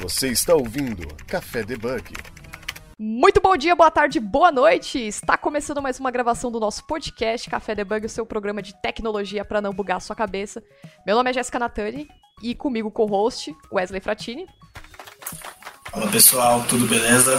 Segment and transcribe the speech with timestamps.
[0.00, 2.14] Você está ouvindo Café Debug.
[2.98, 4.98] Muito bom dia, boa tarde, boa noite!
[4.98, 9.44] Está começando mais uma gravação do nosso podcast Café Debug, o seu programa de tecnologia
[9.44, 10.64] para não bugar a sua cabeça.
[11.06, 12.08] Meu nome é Jéssica Natani
[12.42, 14.46] e comigo co-host Wesley Fratini.
[15.90, 17.38] Fala pessoal, tudo beleza?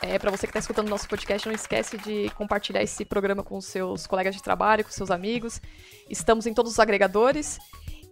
[0.00, 3.60] É, para você que está escutando nosso podcast, não esquece de compartilhar esse programa com
[3.60, 5.60] seus colegas de trabalho, com seus amigos.
[6.08, 7.58] Estamos em todos os agregadores.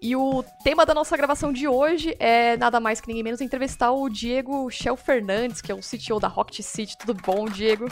[0.01, 3.91] E o tema da nossa gravação de hoje é nada mais que ninguém menos entrevistar
[3.91, 6.97] o Diego Shell Fernandes, que é o CTO da Rocket City.
[6.97, 7.89] Tudo bom, Diego?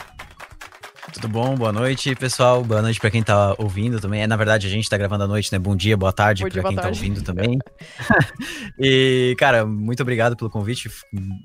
[1.13, 1.55] Tudo bom?
[1.55, 2.63] Boa noite, pessoal.
[2.63, 4.21] Boa noite para quem tá ouvindo também.
[4.21, 5.59] É, na verdade, a gente tá gravando à noite, né?
[5.59, 6.81] Bom dia, boa tarde para quem tá tarde.
[6.81, 7.57] tá ouvindo também.
[8.79, 10.89] e, cara, muito obrigado pelo convite.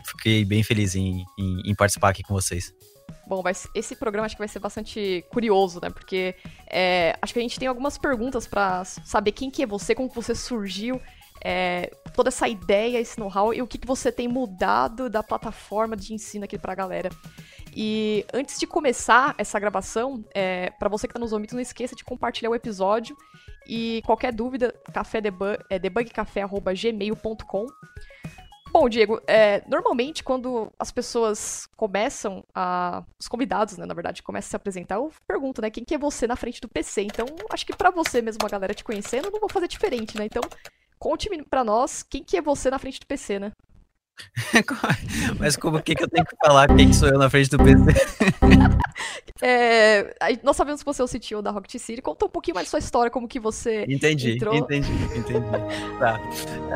[0.04, 2.72] Fiquei bem feliz em, em, em participar aqui com vocês.
[3.26, 5.90] Bom, vai, esse programa acho que vai ser bastante curioso, né?
[5.90, 6.34] Porque
[6.68, 10.08] é, acho que a gente tem algumas perguntas para saber quem que é você, como
[10.08, 11.00] você surgiu,
[11.44, 15.96] é, toda essa ideia, esse know-how e o que, que você tem mudado da plataforma
[15.96, 17.10] de ensino aqui pra galera.
[17.74, 21.96] E antes de começar essa gravação, é, para você que tá nos ouvindo, não esqueça
[21.96, 23.16] de compartilhar o episódio
[23.66, 27.66] e qualquer dúvida, café debug, é, debugcafé.gmail.com
[28.72, 33.04] Bom, Diego, é, normalmente quando as pessoas começam a.
[33.20, 35.98] Os convidados, né, na verdade, começam a se apresentar, eu pergunto, né, quem que é
[35.98, 37.02] você na frente do PC?
[37.02, 40.24] Então, acho que para você mesmo, a galera te conhecendo, não vou fazer diferente, né?
[40.24, 40.42] Então,
[40.98, 43.52] conte para nós quem que é você na frente do PC, né?
[45.38, 47.92] Mas como que, que eu tenho que falar quem sou eu na frente do PC?
[49.44, 52.00] é, nós sabemos que você é o CTO da Rocket City.
[52.00, 54.54] Conta um pouquinho mais da sua história, como que você entendi, entrou.
[54.54, 55.32] Entendi, entendi.
[55.98, 56.20] Tá.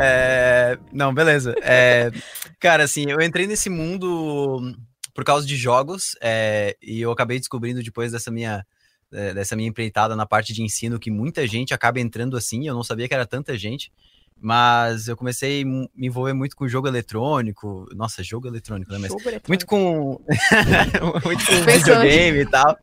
[0.00, 1.54] É, não, beleza.
[1.62, 2.10] É,
[2.58, 4.74] cara, assim, eu entrei nesse mundo
[5.14, 8.66] por causa de jogos é, e eu acabei descobrindo depois dessa minha
[9.12, 12.66] é, dessa minha empreitada na parte de ensino que muita gente acaba entrando assim.
[12.66, 13.92] Eu não sabia que era tanta gente.
[14.38, 17.88] Mas eu comecei a me envolver muito com jogo eletrônico.
[17.94, 18.98] Nossa, jogo eletrônico, né?
[18.98, 19.48] Mas jogo eletrônico.
[19.48, 20.20] muito com.
[21.24, 22.78] muito com videogame e tal.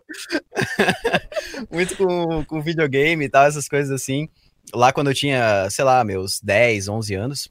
[1.72, 4.28] muito com, com videogame e tal, essas coisas assim.
[4.74, 7.50] Lá quando eu tinha, sei lá, meus 10, 11 anos.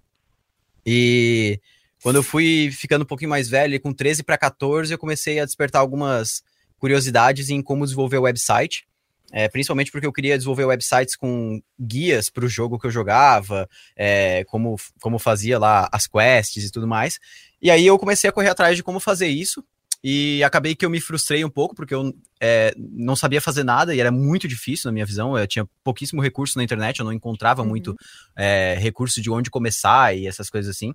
[0.85, 1.61] E
[2.03, 5.45] quando eu fui ficando um pouquinho mais velho, com 13 para 14, eu comecei a
[5.45, 6.43] despertar algumas
[6.77, 8.85] curiosidades em como desenvolver o website.
[9.33, 13.67] É, principalmente porque eu queria desenvolver websites com guias para o jogo que eu jogava,
[13.97, 17.19] é, como, como fazia lá as quests e tudo mais.
[17.61, 19.65] E aí eu comecei a correr atrás de como fazer isso.
[20.05, 23.95] E acabei que eu me frustrei um pouco, porque eu é, não sabia fazer nada
[23.95, 25.39] e era muito difícil na minha visão.
[25.39, 27.69] Eu tinha pouquíssimo recurso na internet, eu não encontrava uhum.
[27.69, 27.95] muito
[28.37, 30.93] é, recurso de onde começar e essas coisas assim.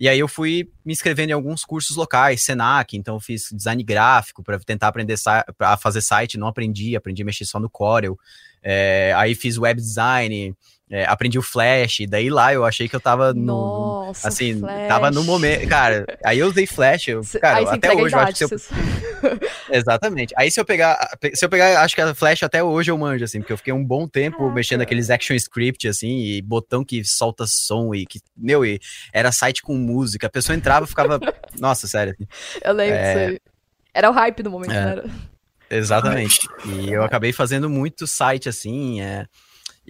[0.00, 3.82] E aí eu fui me inscrevendo em alguns cursos locais, Senac, então eu fiz design
[3.82, 5.16] gráfico para tentar aprender
[5.58, 8.16] a fazer site, não aprendi, aprendi a mexer só no Corel.
[8.62, 10.54] É, aí fiz web design,
[10.90, 14.06] é, aprendi o Flash, daí lá eu achei que eu tava no.
[14.06, 14.88] Nossa, assim, Flash.
[14.88, 15.68] tava no momento.
[15.68, 18.60] Cara, aí eu usei Flash, eu, cara, até hoje eu acho que eu...
[19.70, 20.32] Exatamente.
[20.36, 20.96] Aí se eu pegar.
[21.34, 23.72] Se eu pegar, acho que a Flash até hoje eu manjo, assim, porque eu fiquei
[23.72, 24.54] um bom tempo Caraca.
[24.54, 28.20] mexendo aqueles action script, assim, e botão que solta som e que.
[28.36, 28.80] Meu, e
[29.12, 30.26] era site com música.
[30.26, 31.20] A pessoa entrava e ficava.
[31.60, 32.14] Nossa, sério.
[32.18, 32.28] Assim.
[32.64, 33.02] Eu lembro é...
[33.02, 33.40] disso aí.
[33.92, 34.96] Era o hype do momento, é...
[34.96, 35.02] né?
[35.70, 36.48] Exatamente.
[36.64, 39.02] E eu acabei fazendo muito site assim.
[39.02, 39.26] É...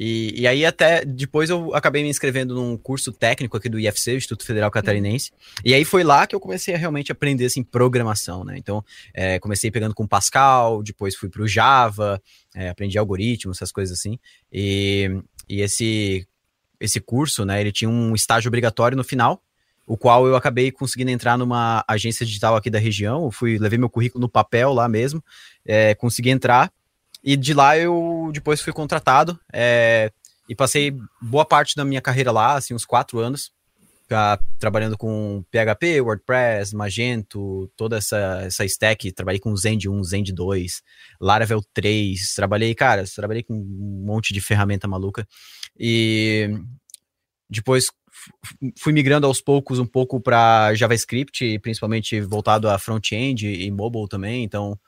[0.00, 4.14] E, e, aí até depois eu acabei me inscrevendo num curso técnico aqui do IFC,
[4.14, 5.32] Instituto Federal Catarinense.
[5.32, 5.62] Uhum.
[5.64, 8.54] E aí foi lá que eu comecei a realmente aprender assim programação, né?
[8.56, 12.22] Então é, comecei pegando com Pascal, depois fui para o Java,
[12.54, 14.20] é, aprendi algoritmos, essas coisas assim.
[14.52, 16.24] E, e esse
[16.78, 17.60] esse curso, né?
[17.60, 19.42] Ele tinha um estágio obrigatório no final
[19.84, 23.24] o qual eu acabei conseguindo entrar numa agência digital aqui da região.
[23.24, 25.24] Eu fui, levei meu currículo no papel lá mesmo,
[25.64, 26.70] é, consegui entrar.
[27.22, 30.12] E de lá eu depois fui contratado é,
[30.48, 33.52] e passei boa parte da minha carreira lá, assim, uns quatro anos,
[34.58, 39.12] trabalhando com PHP, WordPress, Magento, toda essa, essa stack.
[39.12, 40.82] Trabalhei com Zend 1, Zend 2,
[41.20, 42.34] Laravel 3.
[42.34, 45.28] Trabalhei, cara, trabalhei com um monte de ferramenta maluca.
[45.78, 46.50] E
[47.50, 47.88] depois
[48.76, 54.42] fui migrando aos poucos um pouco para JavaScript, principalmente voltado a front-end e mobile também,
[54.42, 54.78] então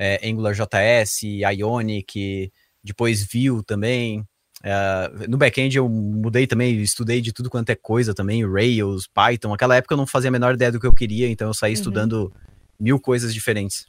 [0.00, 2.50] é, AngularJS, Ionic,
[2.82, 4.24] depois Vue também.
[4.64, 9.52] É, no back-end eu mudei também, estudei de tudo quanto é coisa também, Rails, Python.
[9.52, 11.72] Aquela época eu não fazia a menor ideia do que eu queria, então eu saí
[11.72, 11.74] uhum.
[11.74, 12.32] estudando
[12.78, 13.84] mil coisas diferentes.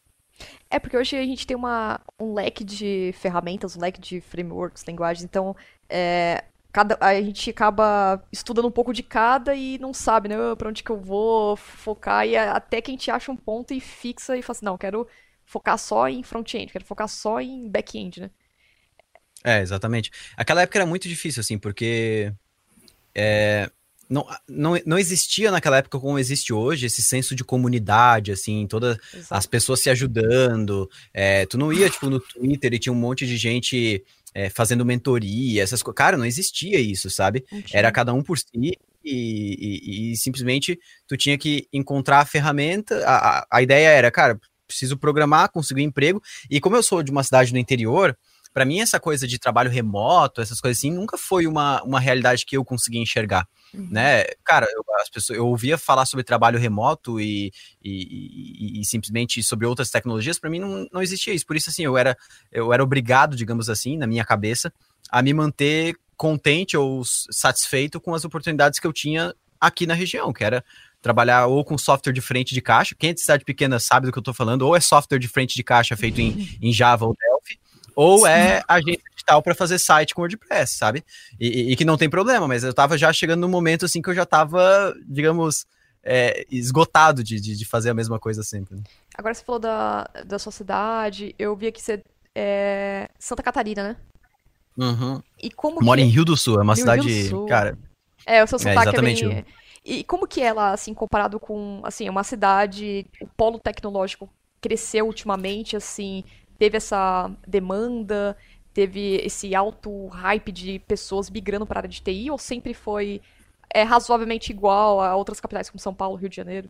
[0.69, 4.83] É, porque hoje a gente tem uma, um leque de ferramentas, um leque de frameworks,
[4.85, 5.55] linguagens, então
[5.87, 6.43] é,
[6.73, 10.83] cada, a gente acaba estudando um pouco de cada e não sabe, né, para onde
[10.83, 14.41] que eu vou focar e até que a gente acha um ponto e fixa e
[14.41, 15.07] fala assim, não, quero
[15.51, 18.31] focar só em front-end, quero focar só em back-end, né?
[19.43, 20.09] É, exatamente.
[20.37, 22.31] Aquela época era muito difícil, assim, porque
[23.13, 23.69] é,
[24.09, 28.97] não, não, não existia naquela época como existe hoje, esse senso de comunidade, assim, todas
[29.29, 30.89] as pessoas se ajudando.
[31.13, 34.85] É, tu não ia, tipo, no Twitter e tinha um monte de gente é, fazendo
[34.85, 35.97] mentoria, essas coisas.
[35.97, 37.43] Cara, não existia isso, sabe?
[37.73, 38.71] Era cada um por si e,
[39.03, 43.03] e, e, simplesmente tu tinha que encontrar a ferramenta.
[43.05, 44.39] A, a, a ideia era, cara,
[44.71, 46.21] preciso programar, conseguir um emprego.
[46.49, 48.17] E como eu sou de uma cidade no interior,
[48.53, 52.45] para mim essa coisa de trabalho remoto, essas coisas assim, nunca foi uma, uma realidade
[52.45, 53.47] que eu consegui enxergar.
[53.73, 53.87] Uhum.
[53.89, 54.25] Né?
[54.43, 57.51] Cara, eu, as pessoas, eu ouvia falar sobre trabalho remoto e,
[57.81, 61.45] e, e, e simplesmente sobre outras tecnologias, para mim não, não existia isso.
[61.45, 62.17] Por isso, assim, eu era,
[62.51, 64.73] eu era obrigado, digamos assim, na minha cabeça,
[65.09, 70.33] a me manter contente ou satisfeito com as oportunidades que eu tinha aqui na região,
[70.33, 70.63] que era
[71.01, 74.11] trabalhar ou com software de frente de caixa, quem é de cidade pequena sabe do
[74.11, 77.05] que eu estou falando, ou é software de frente de caixa feito em, em Java
[77.05, 77.59] ou Delphi,
[77.95, 78.27] ou Sim.
[78.27, 81.03] é agência digital para fazer site com WordPress, sabe?
[81.39, 84.09] E, e, que não tem problema, mas eu tava já chegando no momento assim que
[84.09, 85.65] eu já tava, digamos,
[86.03, 88.75] é, esgotado de, de, de, fazer a mesma coisa sempre.
[88.75, 88.83] Né?
[89.17, 92.01] Agora você falou da, da sua cidade, eu vi aqui você
[92.35, 93.95] é Santa Catarina, né?
[94.77, 95.21] Uhum.
[95.41, 96.07] E como Mora que...
[96.07, 97.77] em Rio do Sul, é uma Rio cidade, Rio cara.
[98.25, 99.45] É, o seu é, sotaque é, é bem...
[99.83, 104.29] E como que ela, assim, comparado com, assim, uma cidade, o polo tecnológico
[104.59, 106.23] cresceu ultimamente, assim,
[106.59, 108.37] teve essa demanda,
[108.73, 113.21] teve esse alto hype de pessoas migrando para a área de TI, ou sempre foi
[113.73, 116.69] é, razoavelmente igual a outras capitais como São Paulo, Rio de Janeiro?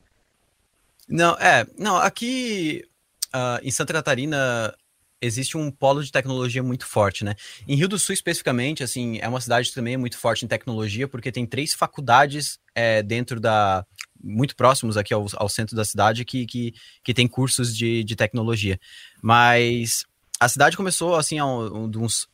[1.07, 2.87] Não, é, não, aqui
[3.35, 4.73] uh, em Santa Catarina
[5.21, 7.35] existe um polo de tecnologia muito forte, né?
[7.67, 11.07] Em Rio do Sul, especificamente, assim, é uma cidade também é muito forte em tecnologia,
[11.07, 13.85] porque tem três faculdades é, dentro da,
[14.23, 16.73] muito próximos aqui ao, ao centro da cidade que, que,
[17.03, 18.79] que tem cursos de, de tecnologia.
[19.21, 20.05] Mas
[20.39, 22.27] a cidade começou, assim, há uns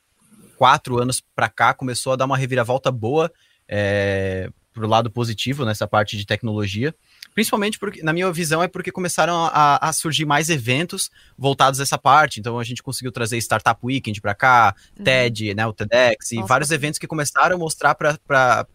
[0.57, 3.31] quatro anos para cá, começou a dar uma reviravolta boa
[3.67, 6.95] é, para o lado positivo nessa parte de tecnologia.
[7.33, 11.83] Principalmente porque, na minha visão, é porque começaram a, a, surgir mais eventos voltados a
[11.83, 12.39] essa parte.
[12.39, 15.03] Então a gente conseguiu trazer Startup Weekend para cá, uhum.
[15.03, 18.68] TED, né, o TEDx, e Nossa, vários eventos que começaram a mostrar para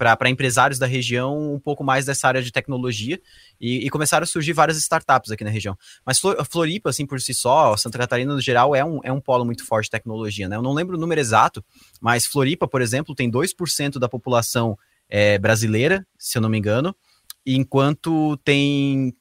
[0.00, 3.20] para empresários da região um pouco mais dessa área de tecnologia
[3.60, 5.76] e, e, começaram a surgir várias startups aqui na região.
[6.06, 6.18] Mas
[6.50, 9.62] Floripa, assim, por si só, Santa Catarina no geral, é um, é um polo muito
[9.66, 10.56] forte de tecnologia, né?
[10.56, 11.62] Eu não lembro o número exato,
[12.00, 14.74] mas Floripa, por exemplo, tem 2% da população
[15.06, 16.96] é, brasileira, se eu não me engano,
[17.46, 19.14] enquanto tem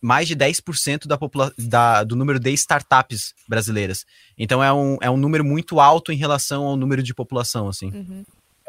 [0.00, 1.18] mais de 10% da,
[1.58, 4.06] da, do número de startups brasileiras.
[4.36, 7.90] Então é um, é um número muito alto em relação ao número de população, assim.
[7.90, 8.24] Uhum.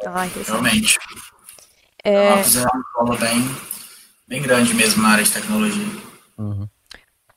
[0.06, 0.98] Ah, Realmente.
[2.04, 2.34] É...
[2.34, 3.56] Uma escola bem,
[4.28, 5.86] bem grande mesmo na área de tecnologia.
[6.38, 6.68] Uhum.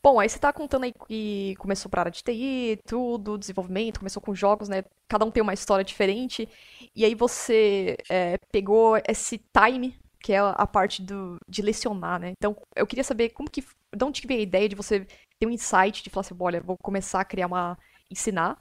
[0.03, 4.21] Bom, aí você tá contando aí que começou para área de TI, tudo, desenvolvimento, começou
[4.21, 4.83] com jogos, né?
[5.07, 6.49] Cada um tem uma história diferente.
[6.95, 12.33] E aí você é, pegou esse time, que é a parte do, de lecionar, né?
[12.39, 13.65] Então, eu queria saber como que.
[13.95, 15.07] De onde que veio a ideia de você
[15.39, 17.77] ter um insight de falar assim, olha, vou começar a criar uma.
[18.11, 18.57] ensinar.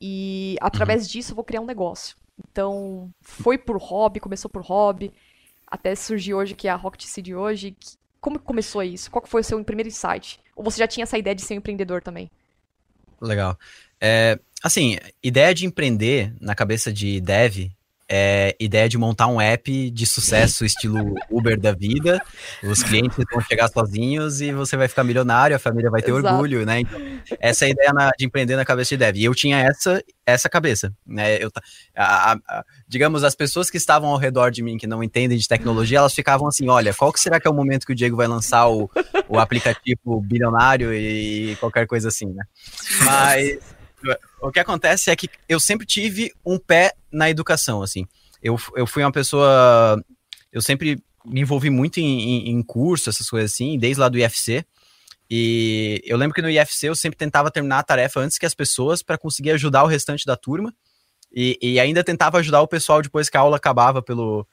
[0.00, 2.16] E através disso eu vou criar um negócio.
[2.50, 5.12] Então, foi por hobby, começou por hobby
[5.66, 7.76] até surgir hoje, que é a Rocket Seed hoje.
[8.20, 9.10] Como começou isso?
[9.10, 10.40] Qual foi o seu primeiro insight?
[10.56, 12.30] Ou você já tinha essa ideia de ser um empreendedor também?
[13.20, 13.58] Legal.
[14.00, 17.70] É, assim, ideia de empreender na cabeça de dev
[18.08, 22.20] é, ideia de montar um app de sucesso estilo Uber da vida.
[22.62, 26.26] Os clientes vão chegar sozinhos e você vai ficar milionário, a família vai ter Exato.
[26.28, 26.80] orgulho, né?
[26.80, 27.00] Então,
[27.40, 29.16] essa é a ideia na, de empreender na cabeça de dev.
[29.16, 31.36] E eu tinha essa essa cabeça, né?
[31.42, 31.50] Eu,
[31.94, 35.36] a, a, a, digamos, as pessoas que estavam ao redor de mim, que não entendem
[35.36, 37.94] de tecnologia, elas ficavam assim, olha, qual que será que é o momento que o
[37.94, 38.90] Diego vai lançar o,
[39.28, 42.44] o aplicativo bilionário e qualquer coisa assim, né?
[43.04, 43.58] Mas
[44.40, 48.06] o que acontece é que eu sempre tive um pé na educação, assim.
[48.42, 50.02] Eu, eu fui uma pessoa.
[50.52, 54.18] Eu sempre me envolvi muito em, em, em curso, essas coisas assim, desde lá do
[54.18, 54.64] IFC.
[55.30, 58.54] E eu lembro que no IFC eu sempre tentava terminar a tarefa antes que as
[58.54, 60.72] pessoas para conseguir ajudar o restante da turma.
[61.32, 64.46] E, e, ainda tentava ajudar o pessoal depois que a aula acabava pelo,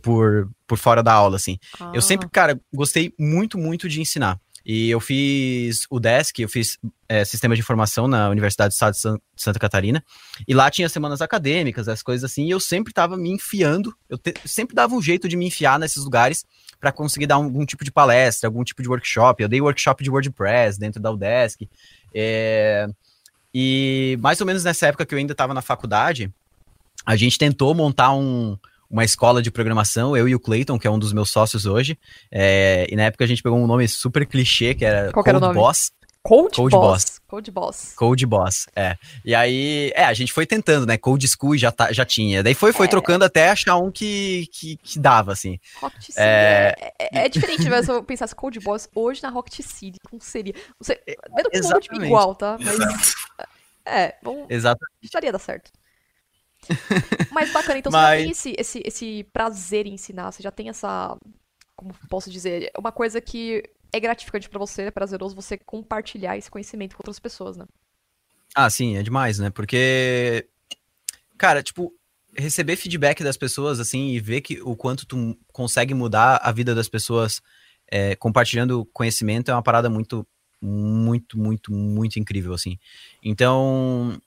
[0.00, 1.58] por, por fora da aula, assim.
[1.78, 1.92] Ah.
[1.92, 4.40] Eu sempre, cara, gostei muito, muito de ensinar.
[4.64, 6.78] E eu fiz o Desk, eu fiz
[7.08, 10.04] é, Sistema de Informação na Universidade do Estado de Santa Catarina.
[10.46, 14.18] E lá tinha semanas acadêmicas, as coisas assim, e eu sempre estava me enfiando, eu
[14.44, 16.44] sempre dava um jeito de me enfiar nesses lugares
[16.80, 19.42] para conseguir dar algum tipo de palestra, algum tipo de workshop.
[19.42, 21.68] Eu dei workshop de WordPress dentro da UDESC.
[22.14, 22.88] É,
[23.54, 26.32] e mais ou menos nessa época que eu ainda estava na faculdade,
[27.04, 28.56] a gente tentou montar um,
[28.92, 31.98] uma escola de programação, eu e o Clayton, que é um dos meus sócios hoje.
[32.30, 35.54] É, e na época a gente pegou um nome super clichê, que era Qual Code
[35.54, 35.90] Boss.
[36.24, 37.02] Code, Code Boss.
[37.02, 37.20] Boss.
[37.26, 37.92] Code Boss.
[37.96, 38.94] Code Boss, é.
[39.24, 40.96] E aí, é, a gente foi tentando, né?
[40.96, 42.44] Code School já, tá, já tinha.
[42.44, 42.88] Daí foi, foi É.
[42.88, 45.58] trocando até achar um que, que, que dava, assim.
[45.80, 46.74] Rocket City É.
[46.78, 50.22] é, é, é diferente, mas se eu pensasse Code Boss hoje na Rocket City, como
[50.22, 50.54] seria?
[50.78, 51.88] Você, vendo como Exatamente.
[51.88, 52.56] tipo igual, tá?
[52.60, 53.14] Mas,
[53.84, 54.78] é, vamos, Exato.
[55.02, 55.72] estaria dar certo.
[57.30, 60.50] Mas bacana, então você já Mas- tem esse, esse, esse prazer em ensinar, você já
[60.50, 61.16] tem essa,
[61.76, 66.36] como posso dizer, é uma coisa que é gratificante pra você, é prazeroso você compartilhar
[66.36, 67.66] esse conhecimento com outras pessoas, né?
[68.54, 69.50] Ah, sim, é demais, né?
[69.50, 70.46] Porque,
[71.36, 71.92] cara, tipo,
[72.36, 76.74] receber feedback das pessoas, assim, e ver que o quanto tu consegue mudar a vida
[76.74, 77.42] das pessoas
[77.90, 80.26] é, compartilhando conhecimento é uma parada muito,
[80.60, 82.78] muito, muito, muito incrível, assim.
[83.22, 84.18] Então,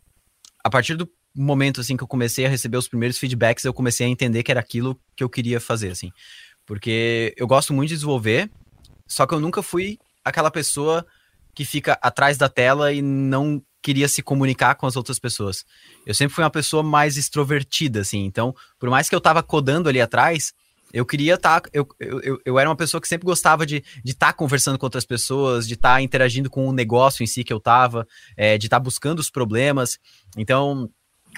[0.63, 4.07] a partir do momento, assim, que eu comecei a receber os primeiros feedbacks, eu comecei
[4.07, 6.11] a entender que era aquilo que eu queria fazer, assim.
[6.65, 8.49] Porque eu gosto muito de desenvolver,
[9.07, 11.05] só que eu nunca fui aquela pessoa
[11.53, 15.63] que fica atrás da tela e não queria se comunicar com as outras pessoas.
[16.05, 18.25] Eu sempre fui uma pessoa mais extrovertida, assim.
[18.25, 20.53] Então, por mais que eu tava codando ali atrás,
[20.91, 21.61] eu queria estar.
[21.71, 24.79] eu, eu, eu, eu era uma pessoa que sempre gostava de estar de tá conversando
[24.79, 28.57] com outras pessoas, de estar interagindo com o negócio em si que eu tava, é,
[28.57, 29.99] de estar buscando os problemas.
[30.35, 30.89] Então.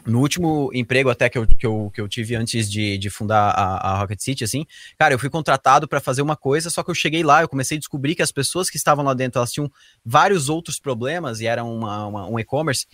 [0.06, 3.50] No último emprego até que eu, que eu, que eu tive antes de, de fundar
[3.52, 4.66] a, a Rocket City, assim,
[4.98, 7.78] cara, eu fui contratado para fazer uma coisa, só que eu cheguei lá, eu comecei
[7.78, 9.70] a descobrir que as pessoas que estavam lá dentro, elas tinham
[10.06, 12.86] vários outros problemas e era uma, uma- um e-commerce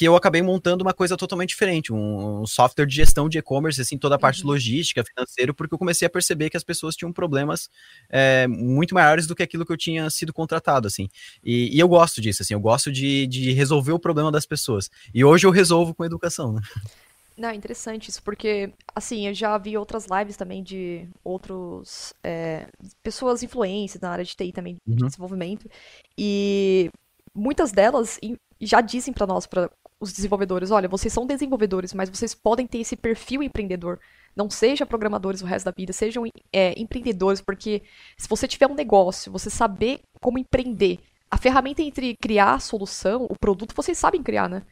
[0.00, 3.78] que eu acabei montando uma coisa totalmente diferente, um, um software de gestão de e-commerce,
[3.82, 4.48] assim, toda a parte Uhum.
[4.48, 7.68] logística, financeiro, porque eu comecei a perceber que as pessoas tinham problemas
[8.08, 11.06] é, muito maiores do que aquilo que eu tinha sido contratado, assim.
[11.44, 14.88] E, e eu gosto disso, assim, eu gosto de, de resolver o problema das pessoas.
[15.12, 16.62] E hoje eu resolvo com educação, né?
[17.36, 22.66] Não, é interessante isso, porque, assim, eu já vi outras lives também de outros, é,
[23.02, 25.08] pessoas influentes na área de TI também, de Uhum.
[25.08, 25.68] desenvolvimento,
[26.18, 26.88] e
[27.34, 28.18] muitas delas
[28.60, 32.78] já dizem pra nós, para os desenvolvedores, olha, vocês são desenvolvedores, mas vocês podem ter
[32.78, 34.00] esse perfil empreendedor.
[34.34, 37.82] Não seja programadores o resto da vida, sejam é, empreendedores, porque
[38.16, 43.26] se você tiver um negócio, você saber como empreender, a ferramenta entre criar a solução,
[43.28, 44.62] o produto, vocês sabem criar, né?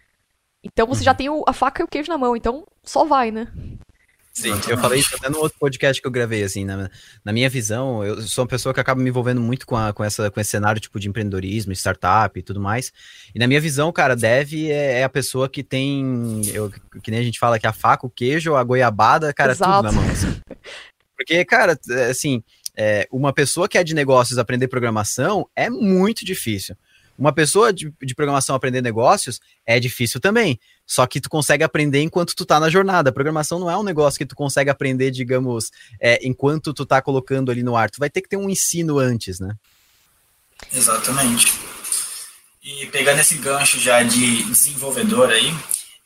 [0.64, 3.30] Então você já tem o- a faca e o queijo na mão, então só vai,
[3.30, 3.52] né?
[4.32, 6.88] Sim, eu falei isso até no outro podcast que eu gravei, assim, na,
[7.24, 10.04] na minha visão, eu sou uma pessoa que acaba me envolvendo muito com, a, com,
[10.04, 12.92] essa, com esse cenário, tipo, de empreendedorismo, startup e tudo mais,
[13.34, 17.18] e na minha visão, cara, dev é, é a pessoa que tem, eu, que nem
[17.18, 19.82] a gente fala que a faca, o queijo, a goiabada, cara, tudo Exato.
[19.82, 20.40] na mão, assim.
[21.16, 22.42] Porque, cara, é, assim,
[22.76, 26.76] é, uma pessoa que é de negócios aprender programação é muito difícil.
[27.18, 30.60] Uma pessoa de, de programação aprender negócios é difícil também.
[30.86, 33.10] Só que tu consegue aprender enquanto tu tá na jornada.
[33.10, 37.50] Programação não é um negócio que tu consegue aprender, digamos, é, enquanto tu tá colocando
[37.50, 37.90] ali no ar.
[37.90, 39.56] Tu vai ter que ter um ensino antes, né?
[40.72, 41.52] Exatamente.
[42.62, 45.52] E pegando esse gancho já de desenvolvedor aí,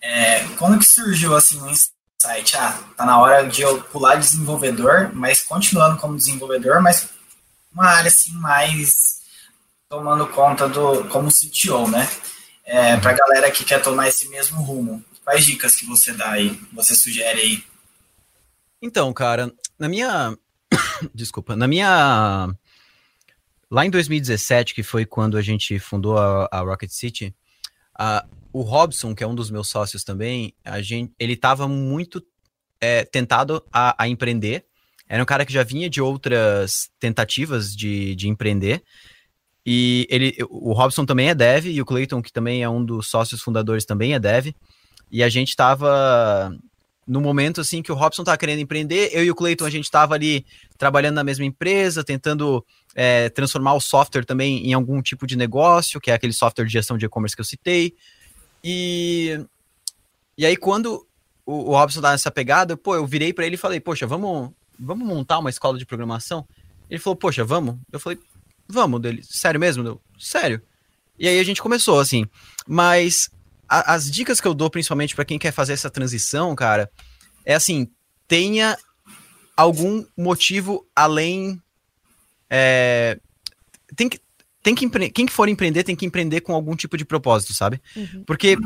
[0.00, 2.57] é, quando que surgiu assim um insight?
[2.57, 7.09] Ah, tá na hora de eu pular de desenvolvedor, mas continuando como desenvolvedor, mas
[7.73, 9.22] uma área assim mais
[9.92, 12.08] tomando conta do como CTO, né?
[12.64, 15.04] É, pra galera que quer tomar esse mesmo rumo.
[15.22, 17.64] Quais dicas que você dá aí, você sugere aí?
[18.80, 20.34] Então, cara, na minha.
[21.14, 22.49] Desculpa, na minha.
[23.70, 27.34] Lá em 2017, que foi quando a gente fundou a, a Rocket City,
[27.94, 32.22] a- o Robson, que é um dos meus sócios também, a gente, ele estava muito
[32.80, 34.64] é, tentado a, a empreender.
[35.06, 38.82] Era um cara que já vinha de outras tentativas de, de empreender.
[39.64, 43.09] E ele, o Robson também é dev, e o Clayton, que também é um dos
[43.09, 44.54] sócios fundadores, também é dev.
[45.11, 46.52] E a gente estava
[47.07, 49.90] no momento assim que o Robson tava querendo empreender, eu e o Clayton a gente
[49.90, 50.47] tava ali
[50.78, 52.64] trabalhando na mesma empresa, tentando
[52.95, 56.73] é, transformar o software também em algum tipo de negócio, que é aquele software de
[56.73, 57.95] gestão de e-commerce que eu citei.
[58.62, 59.45] E,
[60.38, 61.07] e aí quando
[61.45, 64.50] o, o Robson tá nessa pegada, pô, eu virei para ele e falei, poxa, vamos,
[64.78, 66.47] vamos montar uma escola de programação?
[66.88, 67.76] Ele falou, poxa, vamos?
[67.92, 68.19] Eu falei,
[68.69, 69.87] vamos, dele, sério mesmo?
[69.87, 70.61] Eu, sério.
[71.19, 72.26] E aí a gente começou, assim,
[72.66, 73.31] mas
[73.69, 76.90] a- as dicas que eu dou, principalmente para quem quer fazer essa transição, cara,
[77.45, 77.88] é assim:
[78.26, 78.76] tenha
[79.57, 81.61] algum motivo além.
[82.50, 83.19] é,
[83.97, 84.21] tem que.
[84.62, 85.11] Tem que empre...
[85.11, 87.83] Quem que for empreender tem que empreender com algum tipo de propósito, sabe?
[87.97, 88.23] Uhum.
[88.25, 88.57] Porque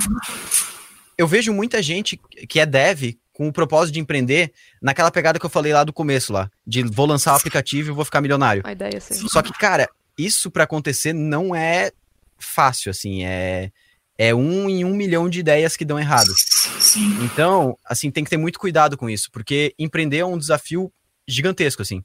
[1.16, 4.50] eu vejo muita gente que é dev com o propósito de empreender
[4.80, 7.92] naquela pegada que eu falei lá do começo lá, de vou lançar o aplicativo e
[7.92, 8.62] vou ficar milionário.
[8.64, 9.28] A ideia é assim.
[9.28, 11.92] Só que, cara, isso para acontecer não é
[12.38, 13.70] fácil, assim, é,
[14.16, 16.32] é um em um milhão de ideias que dão errado.
[16.80, 17.14] Sim.
[17.22, 20.90] Então, assim, tem que ter muito cuidado com isso, porque empreender é um desafio
[21.28, 22.02] gigantesco, assim.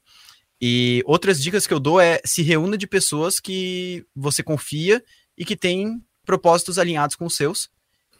[0.60, 5.02] E outras dicas que eu dou é se reúna de pessoas que você confia,
[5.36, 7.70] e que têm propósitos alinhados com os seus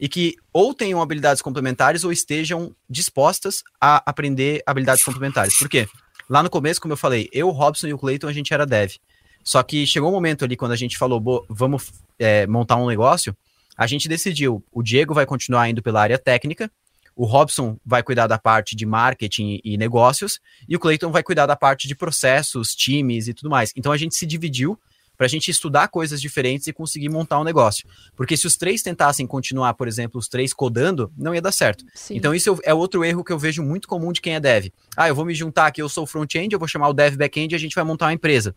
[0.03, 5.57] e que ou tenham habilidades complementares ou estejam dispostas a aprender habilidades complementares.
[5.57, 5.87] Por quê?
[6.29, 8.97] Lá no começo, como eu falei, eu, Robson e o Clayton, a gente era dev.
[9.45, 13.37] Só que chegou um momento ali, quando a gente falou, vamos é, montar um negócio,
[13.77, 16.69] a gente decidiu, o Diego vai continuar indo pela área técnica,
[17.15, 21.47] o Robson vai cuidar da parte de marketing e negócios, e o Clayton vai cuidar
[21.47, 23.73] da parte de processos, times e tudo mais.
[23.77, 24.77] Então a gente se dividiu
[25.17, 27.89] para a gente estudar coisas diferentes e conseguir montar um negócio.
[28.17, 31.85] Porque se os três tentassem continuar, por exemplo, os três codando, não ia dar certo.
[31.95, 32.17] Sim.
[32.17, 34.67] Então isso é outro erro que eu vejo muito comum de quem é dev.
[34.97, 37.55] Ah, eu vou me juntar aqui, eu sou front-end, eu vou chamar o dev back-end
[37.55, 38.55] e a gente vai montar uma empresa.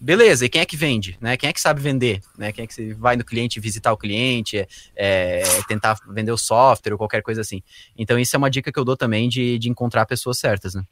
[0.00, 1.18] Beleza, e quem é que vende?
[1.20, 1.36] Né?
[1.36, 2.20] Quem é que sabe vender?
[2.36, 2.52] Né?
[2.52, 6.92] Quem é que vai no cliente visitar o cliente, é, é, tentar vender o software
[6.92, 7.62] ou qualquer coisa assim.
[7.96, 10.82] Então, isso é uma dica que eu dou também de, de encontrar pessoas certas, né?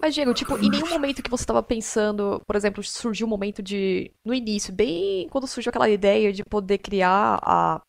[0.00, 3.62] Mas, Diego, tipo, em nenhum momento que você estava pensando, por exemplo, surgiu um momento
[3.62, 4.10] de.
[4.24, 7.80] No início, bem quando surgiu aquela ideia de poder criar a.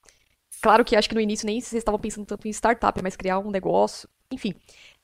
[0.61, 3.39] Claro que acho que no início nem vocês estavam pensando tanto em startup, mas criar
[3.39, 4.07] um negócio.
[4.31, 4.53] Enfim.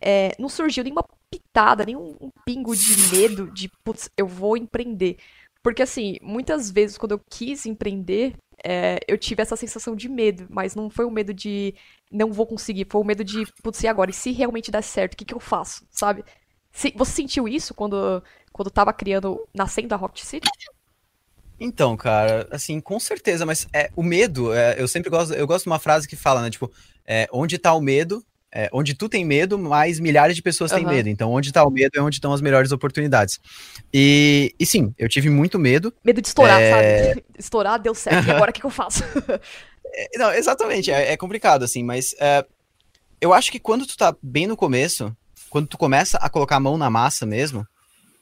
[0.01, 5.17] É, não surgiu nenhuma pitada, nenhum um pingo de medo de, putz, eu vou empreender.
[5.63, 10.45] Porque, assim, muitas vezes quando eu quis empreender, é, eu tive essa sensação de medo,
[10.49, 11.73] mas não foi o medo de
[12.11, 14.11] não vou conseguir, foi o medo de, putz, e agora?
[14.11, 16.23] E se realmente der certo, o que, que eu faço, sabe?
[16.71, 20.49] Se, você sentiu isso quando, quando tava criando, nascendo a Rocket City?
[21.59, 25.63] Então, cara, assim, com certeza, mas é, o medo, é, eu sempre gosto, eu gosto
[25.63, 26.69] de uma frase que fala, né, tipo,
[27.05, 28.23] é, onde tá o medo,
[28.55, 30.77] é, onde tu tem medo, mais milhares de pessoas uhum.
[30.77, 31.09] têm medo.
[31.09, 33.39] Então, onde está o medo é onde estão as melhores oportunidades.
[33.91, 35.91] E, e sim, eu tive muito medo.
[36.03, 37.07] Medo de estourar, é...
[37.07, 37.25] sabe?
[37.37, 38.27] Estourar, deu certo.
[38.27, 39.03] E agora o que, que, eu faço?
[39.95, 42.43] É, não, exatamente, é, é, complicado, assim, mas é,
[43.21, 45.15] eu acho que quando tu tá bem no começo,
[45.51, 47.63] quando tu começa a colocar a mão na massa mesmo,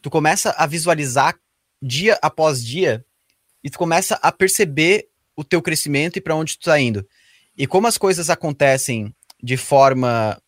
[0.01, 1.33] tu começa a visualizar
[1.81, 3.05] dia após dia
[3.63, 7.07] e tu começa a perceber o teu crescimento e para onde tu tá indo.
[7.57, 10.41] E como as coisas acontecem de forma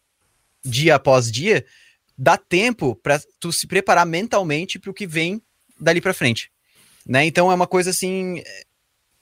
[0.64, 1.66] dia após dia,
[2.18, 5.42] dá tempo para tu se preparar mentalmente para o que vem
[5.80, 6.52] dali para frente,
[7.06, 7.26] né?
[7.26, 8.42] Então é uma coisa assim,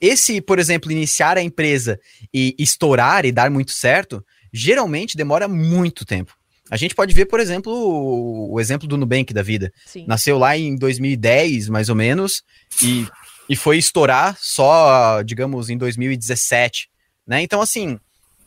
[0.00, 1.98] esse, por exemplo, iniciar a empresa
[2.32, 6.36] e estourar e dar muito certo, geralmente demora muito tempo.
[6.70, 9.72] A gente pode ver, por exemplo, o, o exemplo do Nubank da vida.
[9.84, 10.06] Sim.
[10.06, 12.42] Nasceu lá em 2010, mais ou menos,
[12.82, 13.06] e,
[13.48, 16.88] e foi estourar só, digamos, em 2017,
[17.26, 17.42] né?
[17.42, 17.98] Então, assim,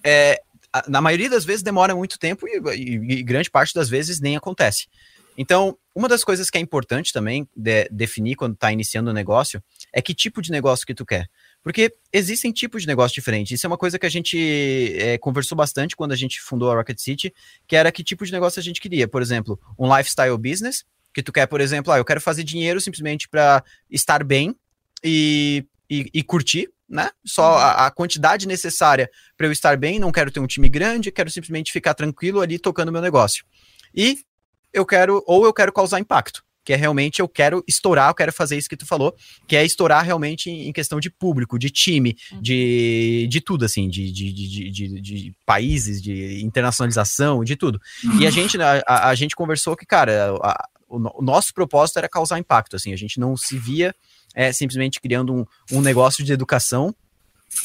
[0.03, 0.41] é,
[0.87, 4.35] na maioria das vezes demora muito tempo e, e, e, grande parte das vezes nem
[4.35, 4.87] acontece.
[5.37, 9.15] Então, uma das coisas que é importante também de, definir quando está iniciando o um
[9.15, 9.61] negócio
[9.91, 11.27] é que tipo de negócio que tu quer.
[11.61, 13.51] Porque existem tipos de negócio diferentes.
[13.51, 16.75] Isso é uma coisa que a gente é, conversou bastante quando a gente fundou a
[16.75, 17.33] Rocket City,
[17.67, 19.07] que era que tipo de negócio a gente queria.
[19.07, 22.79] Por exemplo, um lifestyle business, que tu quer, por exemplo, ah, eu quero fazer dinheiro
[22.79, 24.55] simplesmente para estar bem
[25.03, 27.09] e, e, e curtir, né?
[27.25, 27.57] Só uhum.
[27.57, 31.29] a, a quantidade necessária para eu estar bem, não quero ter um time grande, quero
[31.29, 33.45] simplesmente ficar tranquilo ali tocando meu negócio.
[33.93, 34.19] E
[34.73, 38.33] eu quero, ou eu quero causar impacto, que é realmente eu quero estourar, eu quero
[38.33, 39.15] fazer isso que tu falou,
[39.47, 42.41] que é estourar realmente em questão de público, de time, uhum.
[42.41, 47.79] de, de tudo, assim, de, de, de, de, de países, de internacionalização, de tudo.
[48.03, 48.19] Uhum.
[48.19, 52.09] E a gente, a, a, gente conversou que, cara, a, o, o nosso propósito era
[52.09, 53.93] causar impacto, assim, a gente não se via
[54.35, 56.93] é simplesmente criando um, um negócio de educação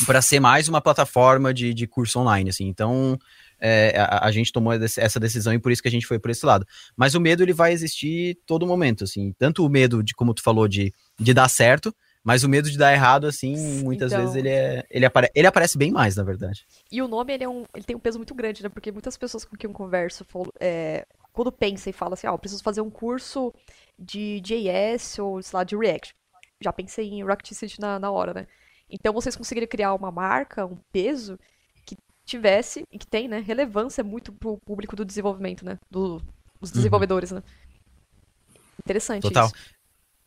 [0.06, 2.66] para ser mais uma plataforma de, de curso online, assim.
[2.66, 3.18] Então,
[3.61, 6.30] é, a, a, gente tomou essa decisão e por isso que a gente foi por
[6.30, 6.66] esse lado.
[6.96, 9.35] Mas o medo, ele vai existir todo momento, assim.
[9.38, 12.78] Tanto o medo de, como tu falou, de, de dar certo, mas o medo de
[12.78, 14.24] dar errado, assim, muitas então...
[14.24, 16.66] vezes ele, é, ele, apare, ele aparece bem mais, na verdade.
[16.90, 18.68] E o nome, ele, é um, ele tem um peso muito grande, né?
[18.68, 20.24] Porque muitas pessoas com quem eu converso,
[20.61, 23.52] é, quando pensa e fala assim, ah, eu preciso fazer um curso
[23.98, 26.14] de JS ou, sei lá, de React
[26.61, 28.46] já pensei em Rocket City na, na hora, né?
[28.88, 31.38] Então vocês conseguiriam criar uma marca, um peso
[31.87, 35.79] que tivesse e que tem, né, relevância muito pro público do desenvolvimento, né?
[35.90, 36.18] Do,
[36.61, 36.77] dos uhum.
[36.77, 37.38] desenvolvedores, uhum.
[37.38, 37.42] né?
[38.79, 39.46] Interessante Total.
[39.46, 39.55] isso.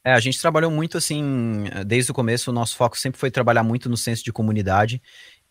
[0.05, 3.63] É, a gente trabalhou muito assim, desde o começo, o nosso foco sempre foi trabalhar
[3.63, 5.01] muito no senso de comunidade.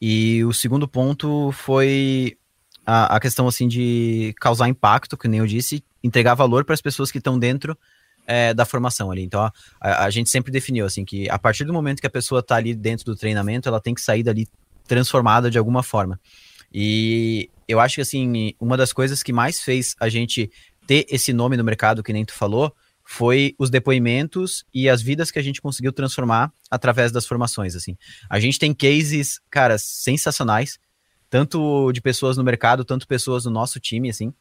[0.00, 2.36] E o segundo ponto foi
[2.84, 6.82] a, a questão assim de causar impacto, que nem eu disse, entregar valor para as
[6.82, 7.78] pessoas que estão dentro
[8.26, 9.22] é, da formação ali.
[9.22, 9.40] Então,
[9.80, 12.56] a, a, gente sempre definiu assim que a partir do momento que a pessoa está
[12.56, 14.48] ali dentro do treinamento, ela tem que sair dali
[14.86, 16.20] transformada de alguma forma.
[16.72, 20.50] E eu acho que assim, uma das coisas que mais fez a gente
[20.86, 25.30] ter esse nome no mercado, que nem tu falou, foi os depoimentos e as vidas
[25.30, 27.96] que a gente conseguiu transformar através das formações, assim.
[28.28, 30.78] A gente tem cases, cara, sensacionais,
[31.28, 34.32] tanto de pessoas no mercado, tanto pessoas no nosso time, assim,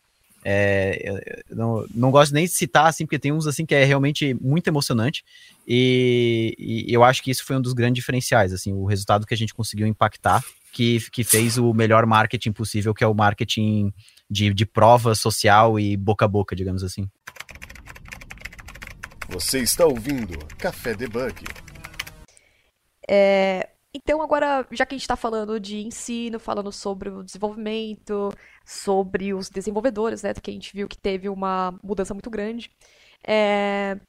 [0.44, 4.34] É, não, não gosto nem de citar, assim, porque tem uns assim que é realmente
[4.42, 5.24] muito emocionante.
[5.68, 9.34] E, e, eu acho que isso foi um dos grandes diferenciais, assim, o resultado que
[9.34, 13.94] a gente conseguiu impactar, que, que fez o melhor marketing possível, que é o marketing
[14.30, 17.08] de, de prova social e boca a boca, digamos assim.
[19.30, 21.46] Você está ouvindo Café Debug.
[23.08, 28.30] É, então, agora, já que a gente está falando de ensino, falando sobre o desenvolvimento,
[28.66, 30.34] sobre os desenvolvedores, né?
[30.34, 32.72] Que a gente viu que teve uma mudança muito grande.
[33.28, 34.00] É,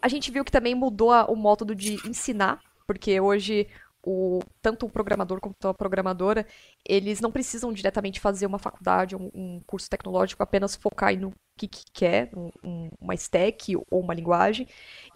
[0.00, 3.68] a gente viu que também mudou o método de ensinar, porque hoje
[4.04, 6.46] o, tanto o programador quanto a programadora,
[6.84, 11.68] eles não precisam diretamente fazer uma faculdade, um, um curso tecnológico, apenas focar no que,
[11.68, 12.30] que quer,
[12.64, 14.66] um, uma stack ou uma linguagem.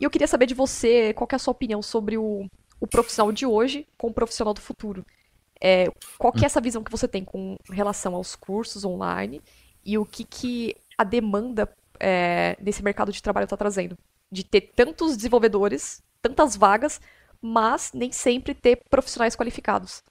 [0.01, 2.49] E eu queria saber de você, qual é a sua opinião sobre o,
[2.81, 5.05] o profissional de hoje com o profissional do futuro.
[5.61, 5.87] É,
[6.19, 9.41] qual que é essa visão que você tem com relação aos cursos online
[9.85, 13.97] e o que, que a demanda é, nesse mercado de trabalho está trazendo?
[14.31, 17.01] De ter tantos desenvolvedores, tantas vagas,
[17.41, 20.03] mas nem sempre ter profissionais qualificados.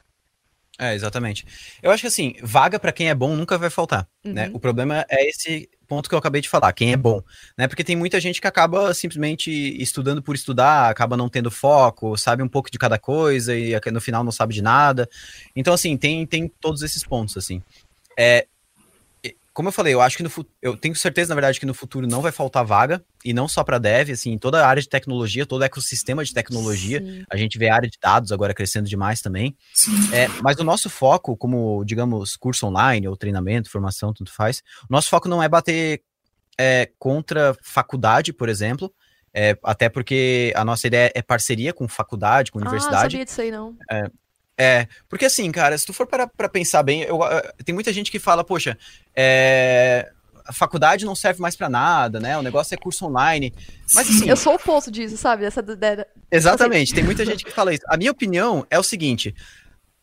[0.79, 1.45] É, exatamente.
[1.81, 4.29] Eu acho que assim, vaga para quem é bom nunca vai faltar, né?
[4.29, 4.33] uhum.
[4.33, 4.51] né?
[4.53, 7.21] O problema é esse ponto que eu acabei de falar, quem é bom,
[7.57, 7.67] né?
[7.67, 12.43] Porque tem muita gente que acaba simplesmente estudando por estudar, acaba não tendo foco, sabe
[12.43, 15.09] um pouco de cada coisa e no final não sabe de nada.
[15.55, 17.61] Então assim, tem tem todos esses pontos assim.
[18.17, 18.47] É,
[19.55, 20.29] como eu falei, eu acho que no
[20.61, 23.63] eu tenho certeza, na verdade, que no futuro não vai faltar vaga, e não só
[23.63, 26.99] para dev, assim, toda a área de tecnologia, todo o ecossistema de tecnologia.
[26.99, 27.23] Sim.
[27.31, 29.55] A gente vê a área de dados agora crescendo demais também.
[30.11, 34.91] É, mas o nosso foco, como, digamos, curso online, ou treinamento, formação, tanto faz, o
[34.91, 36.01] nosso foco não é bater
[36.59, 38.93] é, contra faculdade, por exemplo.
[39.33, 42.95] É, até porque a nossa ideia é parceria com faculdade, com universidade.
[42.95, 43.77] Ah, não sabia disso aí, não.
[43.89, 44.09] É,
[44.57, 47.19] é, porque assim, cara, se tu for para pra pensar bem, eu,
[47.63, 48.77] tem muita gente que fala, poxa,
[49.15, 50.11] é,
[50.45, 52.37] a faculdade não serve mais para nada, né?
[52.37, 53.53] O negócio é curso online.
[53.93, 54.29] Mas assim.
[54.29, 55.43] Eu sou o oposto disso, sabe?
[55.43, 56.07] Essa ideia.
[56.31, 57.83] Exatamente, tem muita gente que fala isso.
[57.87, 59.35] A minha opinião é o seguinte: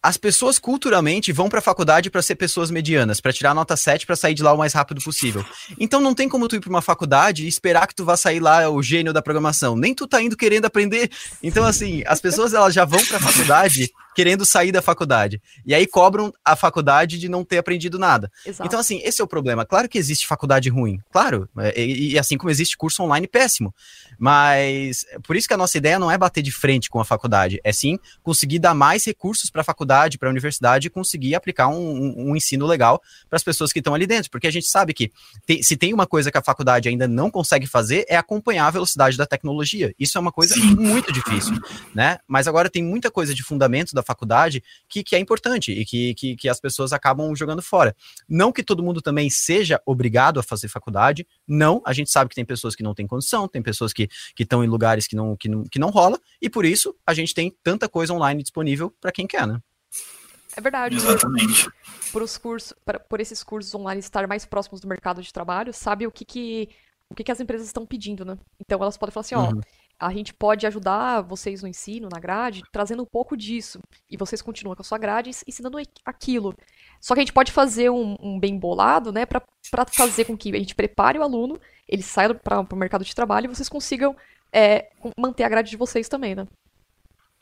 [0.03, 4.05] as pessoas culturalmente vão para a faculdade para ser pessoas medianas, para tirar nota 7
[4.05, 5.45] para sair de lá o mais rápido possível.
[5.79, 8.41] Então não tem como tu ir para uma faculdade e esperar que tu vá sair
[8.41, 9.77] lá o gênio da programação.
[9.77, 11.09] Nem tu tá indo querendo aprender.
[11.41, 15.41] Então assim, as pessoas elas já vão para a faculdade querendo sair da faculdade.
[15.65, 18.31] E aí cobram a faculdade de não ter aprendido nada.
[18.45, 18.67] Exato.
[18.67, 19.65] Então, assim, esse é o problema.
[19.65, 21.49] Claro que existe faculdade ruim, claro.
[21.59, 23.75] É, e, e, assim como existe curso online péssimo.
[24.19, 27.61] Mas por isso que a nossa ideia não é bater de frente com a faculdade,
[27.65, 31.69] é sim conseguir dar mais recursos para a faculdade, para a universidade e conseguir aplicar
[31.69, 34.31] um, um, um ensino legal para as pessoas que estão ali dentro.
[34.31, 35.11] Porque a gente sabe que
[35.47, 38.71] tem, se tem uma coisa que a faculdade ainda não consegue fazer é acompanhar a
[38.71, 39.95] velocidade da tecnologia.
[39.99, 41.55] Isso é uma coisa muito difícil,
[41.95, 42.19] né?
[42.27, 45.85] Mas agora tem muita coisa de fundamento da da faculdade que, que é importante e
[45.85, 47.95] que, que, que as pessoas acabam jogando fora.
[48.29, 52.35] Não que todo mundo também seja obrigado a fazer faculdade, não, a gente sabe que
[52.35, 55.49] tem pessoas que não têm condição, tem pessoas que estão em lugares que não, que,
[55.49, 59.13] não, que não rola, e por isso a gente tem tanta coisa online disponível para
[59.13, 59.61] quem quer, né?
[60.55, 60.97] É verdade.
[60.97, 61.71] Exatamente.
[62.13, 62.75] Por, os cursos,
[63.09, 66.69] por esses cursos online estar mais próximos do mercado de trabalho, sabe o que, que
[67.09, 68.39] o que, que as empresas estão pedindo, né?
[68.59, 69.61] Então elas podem falar assim, ó, uhum
[70.03, 73.79] a gente pode ajudar vocês no ensino, na grade, trazendo um pouco disso.
[74.11, 76.55] E vocês continuam com a sua grade ensinando aquilo.
[77.01, 79.43] Só que a gente pode fazer um, um bem bolado, né, para
[79.93, 83.47] fazer com que a gente prepare o aluno, ele saia para o mercado de trabalho
[83.47, 84.17] e vocês consigam
[84.53, 86.47] é, manter a grade de vocês também, né?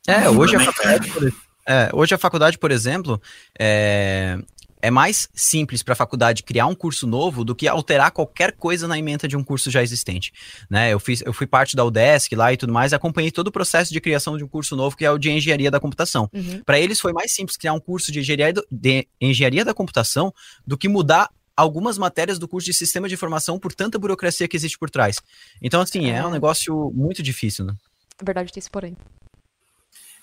[0.06, 1.32] É, hoje a faculdade, por,
[1.66, 3.20] é, hoje a faculdade, por exemplo,
[3.58, 4.38] é,
[4.82, 8.86] é mais simples para a faculdade criar um curso novo do que alterar qualquer coisa
[8.88, 10.32] na ementa de um curso já existente.
[10.68, 10.92] Né?
[10.92, 13.92] Eu, fiz, eu fui parte da UDESC lá e tudo mais, acompanhei todo o processo
[13.92, 16.28] de criação de um curso novo, que é o de engenharia da computação.
[16.32, 16.62] Uhum.
[16.64, 20.32] Para eles foi mais simples criar um curso de engenharia, de engenharia da computação
[20.66, 24.56] do que mudar algumas matérias do curso de sistema de informação por tanta burocracia que
[24.56, 25.20] existe por trás.
[25.60, 27.74] Então, assim, é, é um negócio muito difícil, né?
[28.20, 28.96] É verdade, tem esse porém.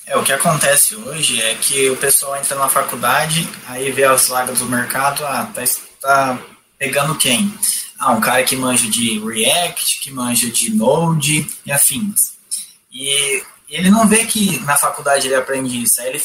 [0.07, 4.29] É, o que acontece hoje é que o pessoal entra na faculdade, aí vê as
[4.29, 5.61] vagas do mercado, ah, tá,
[5.99, 6.39] tá
[6.79, 7.53] pegando quem?
[7.99, 12.37] Ah, um cara que manja de React, que manja de Node e afins.
[12.89, 16.23] E ele não vê que na faculdade ele aprende isso, aí ele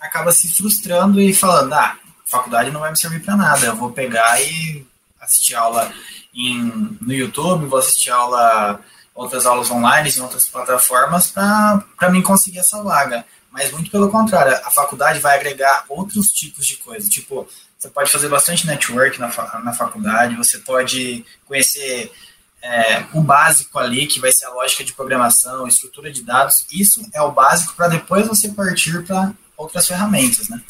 [0.00, 3.90] acaba se frustrando e falando, ah, faculdade não vai me servir para nada, eu vou
[3.90, 4.86] pegar e
[5.20, 5.92] assistir aula
[6.32, 8.80] em, no YouTube, vou assistir aula
[9.14, 13.24] outras aulas online em outras plataformas para mim conseguir essa vaga.
[13.50, 17.08] Mas muito pelo contrário, a faculdade vai agregar outros tipos de coisas.
[17.08, 17.48] Tipo,
[17.78, 19.28] você pode fazer bastante network na,
[19.62, 22.10] na faculdade, você pode conhecer
[22.60, 26.66] é, o básico ali, que vai ser a lógica de programação, estrutura de dados.
[26.72, 30.60] Isso é o básico para depois você partir para outras ferramentas, né?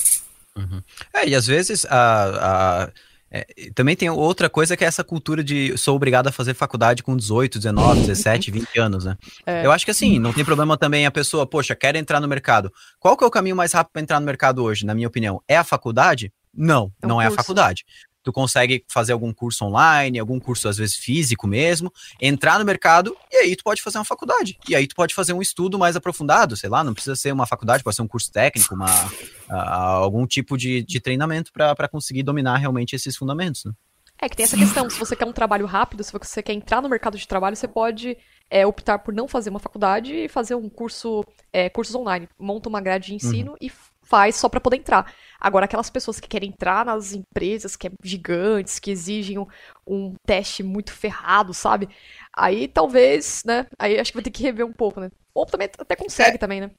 [0.56, 0.82] Uhum.
[1.12, 2.88] É, e às vezes a, a
[3.36, 3.44] É,
[3.74, 7.16] também tem outra coisa que é essa cultura de sou obrigado a fazer faculdade com
[7.16, 9.16] 18, 19, 17, 20 anos, né?
[9.46, 9.66] É.
[9.66, 12.72] Eu acho que assim, não tem problema também a pessoa, poxa, quer entrar no mercado.
[12.98, 15.42] Qual que é o caminho mais rápido para entrar no mercado hoje, na minha opinião?
[15.48, 16.32] É a faculdade?
[16.54, 17.28] Não, é um não curso.
[17.28, 17.84] é a faculdade
[18.24, 23.14] tu consegue fazer algum curso online, algum curso às vezes físico mesmo, entrar no mercado
[23.30, 24.58] e aí tu pode fazer uma faculdade.
[24.68, 27.46] E aí tu pode fazer um estudo mais aprofundado, sei lá, não precisa ser uma
[27.46, 29.54] faculdade, pode ser um curso técnico, uma, uh,
[30.02, 33.72] algum tipo de, de treinamento para conseguir dominar realmente esses fundamentos, né?
[34.20, 36.80] É que tem essa questão, se você quer um trabalho rápido, se você quer entrar
[36.80, 38.16] no mercado de trabalho, você pode
[38.48, 42.28] é, optar por não fazer uma faculdade e fazer um curso, é, cursos online.
[42.38, 43.56] Monta uma grade de ensino uhum.
[43.60, 43.70] e
[44.04, 45.12] faz só para poder entrar.
[45.40, 49.46] Agora, aquelas pessoas que querem entrar nas empresas que é gigantes, que exigem um,
[49.86, 51.88] um, teste muito ferrado, sabe?
[52.32, 53.66] Aí talvez, né?
[53.78, 55.10] Aí acho que vai ter que rever um pouco, né?
[55.34, 56.38] Ou também até consegue é.
[56.38, 56.70] também, né?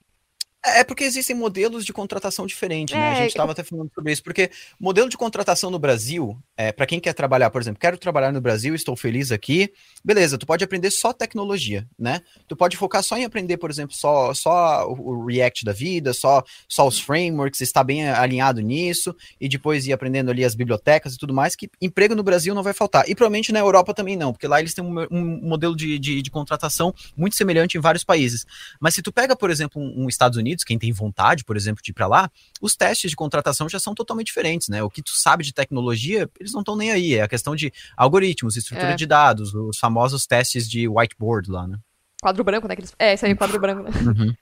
[0.66, 3.12] É, é porque existem modelos de contratação diferentes, né?
[3.12, 4.50] a gente estava é, até falando sobre isso, porque
[4.80, 8.42] modelo de contratação no Brasil, é, para quem quer trabalhar, por exemplo, quero trabalhar no
[8.42, 9.72] Brasil, estou feliz aqui,
[10.04, 12.22] beleza, tu pode aprender só tecnologia, né?
[12.48, 16.44] Tu pode focar só em aprender, por exemplo, só, só o React da vida, só,
[16.68, 21.18] só os frameworks, estar bem alinhado nisso, e depois ir aprendendo ali as bibliotecas e
[21.18, 23.08] tudo mais, que emprego no Brasil não vai faltar.
[23.08, 26.22] E provavelmente na Europa também não, porque lá eles têm um, um modelo de, de,
[26.22, 28.46] de, contratação muito semelhante em vários países.
[28.80, 31.56] Mas se tu pega, por exemplo, um, um Estados Unidos, Unidos, quem tem vontade, por
[31.56, 34.82] exemplo, de ir para lá, os testes de contratação já são totalmente diferentes, né?
[34.82, 37.16] O que tu sabe de tecnologia, eles não estão nem aí.
[37.16, 38.96] É a questão de algoritmos, estrutura é.
[38.96, 41.78] de dados, os famosos testes de whiteboard lá, né?
[42.22, 42.76] Quadro branco, né?
[42.98, 43.92] É, isso aí, é quadro branco, né?
[44.06, 44.34] Uhum.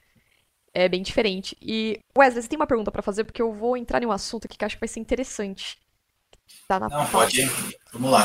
[0.75, 1.55] É bem diferente.
[1.61, 4.45] E, Wesley, você tem uma pergunta para fazer, porque eu vou entrar em um assunto
[4.45, 5.77] aqui que acho que vai ser interessante.
[6.67, 7.51] Tá na Não, pode ir.
[7.93, 8.23] Vamos lá.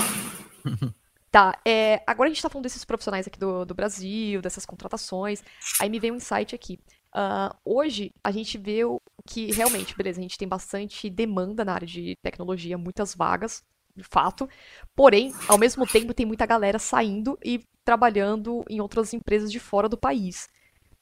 [1.30, 5.42] Tá, é, agora a gente tá falando desses profissionais aqui do, do Brasil, dessas contratações.
[5.78, 6.80] Aí me veio um insight aqui.
[7.18, 11.72] Uh, hoje, a gente vê o que realmente, beleza, a gente tem bastante demanda na
[11.72, 13.64] área de tecnologia, muitas vagas,
[13.96, 14.48] de fato.
[14.94, 19.88] Porém, ao mesmo tempo, tem muita galera saindo e trabalhando em outras empresas de fora
[19.88, 20.48] do país.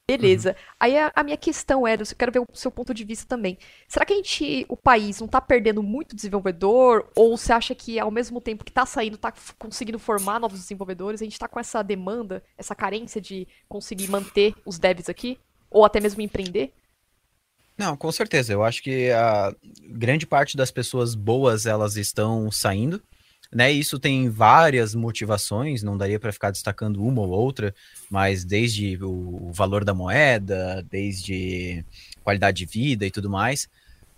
[0.08, 0.50] Beleza.
[0.50, 0.56] Uhum.
[0.80, 3.58] Aí a, a, minha questão era, eu quero ver o seu ponto de vista também.
[3.86, 7.10] Será que a gente, o país, não está perdendo muito desenvolvedor?
[7.14, 11.20] Ou você acha que ao mesmo tempo que está saindo, está conseguindo formar novos desenvolvedores,
[11.20, 15.38] a gente está com essa demanda, essa carência de conseguir manter os devs aqui?
[15.70, 16.72] Ou até mesmo empreender?
[17.76, 18.52] Não, com certeza.
[18.52, 23.02] Eu acho que a grande parte das pessoas boas elas estão saindo,
[23.52, 23.70] né?
[23.70, 25.82] Isso tem várias motivações.
[25.82, 27.74] Não daria para ficar destacando uma ou outra,
[28.10, 31.84] mas desde o valor da moeda, desde
[32.24, 33.68] qualidade de vida e tudo mais.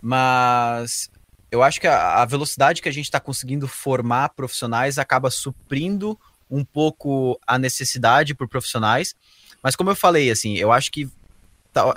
[0.01, 1.11] Mas
[1.51, 6.17] eu acho que a, velocidade que a gente está conseguindo formar profissionais acaba suprindo
[6.49, 9.15] um pouco a necessidade por profissionais.
[9.61, 11.09] Mas como eu falei, assim, eu acho que
[11.73, 11.93] tal,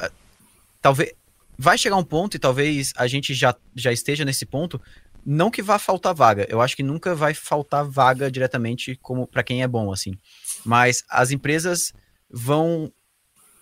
[0.81, 1.13] talvez
[1.59, 4.81] vai chegar um ponto e talvez a gente já, já esteja nesse ponto,
[5.25, 9.43] não que vá faltar vaga, eu acho que nunca vai faltar vaga diretamente como para
[9.43, 10.19] quem é bom assim.
[10.65, 11.93] Mas as empresas
[12.29, 12.93] vão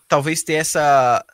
[0.08, 1.24] talvez ter essa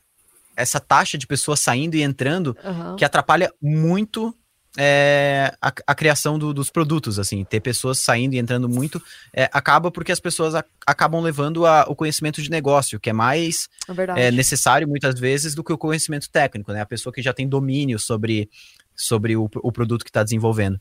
[0.57, 2.97] essa taxa de pessoas saindo e entrando uhum.
[2.97, 4.35] que atrapalha muito
[4.79, 9.49] é, a, a, criação do, dos produtos, assim, ter pessoas saindo e entrando muito, é,
[9.53, 13.69] acaba porque as pessoas a, acabam levando a, o conhecimento de negócio, que é mais
[14.17, 16.81] é, necessário muitas vezes do que o conhecimento técnico, né?
[16.81, 18.51] A pessoa que já tem domínio sobre,
[18.95, 20.81] sobre o, o produto que está desenvolvendo.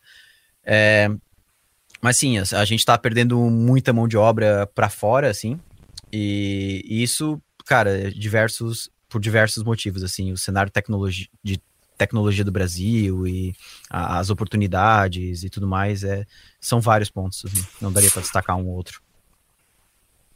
[0.63, 1.09] É,
[2.01, 5.59] mas sim, a, a gente está perdendo muita mão de obra para fora, assim,
[6.11, 11.61] e, e isso, cara, diversos por diversos motivos, assim, o cenário tecnologi de
[11.97, 13.55] tecnologia do Brasil e
[13.89, 16.25] a, as oportunidades e tudo mais, é,
[16.59, 17.43] são vários pontos.
[17.45, 19.01] Assim, não daria para destacar um ou outro.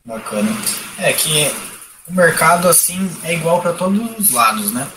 [0.06, 0.50] Bacana.
[0.98, 1.52] É que
[2.08, 4.90] o mercado, assim, é igual para todos os lados, né?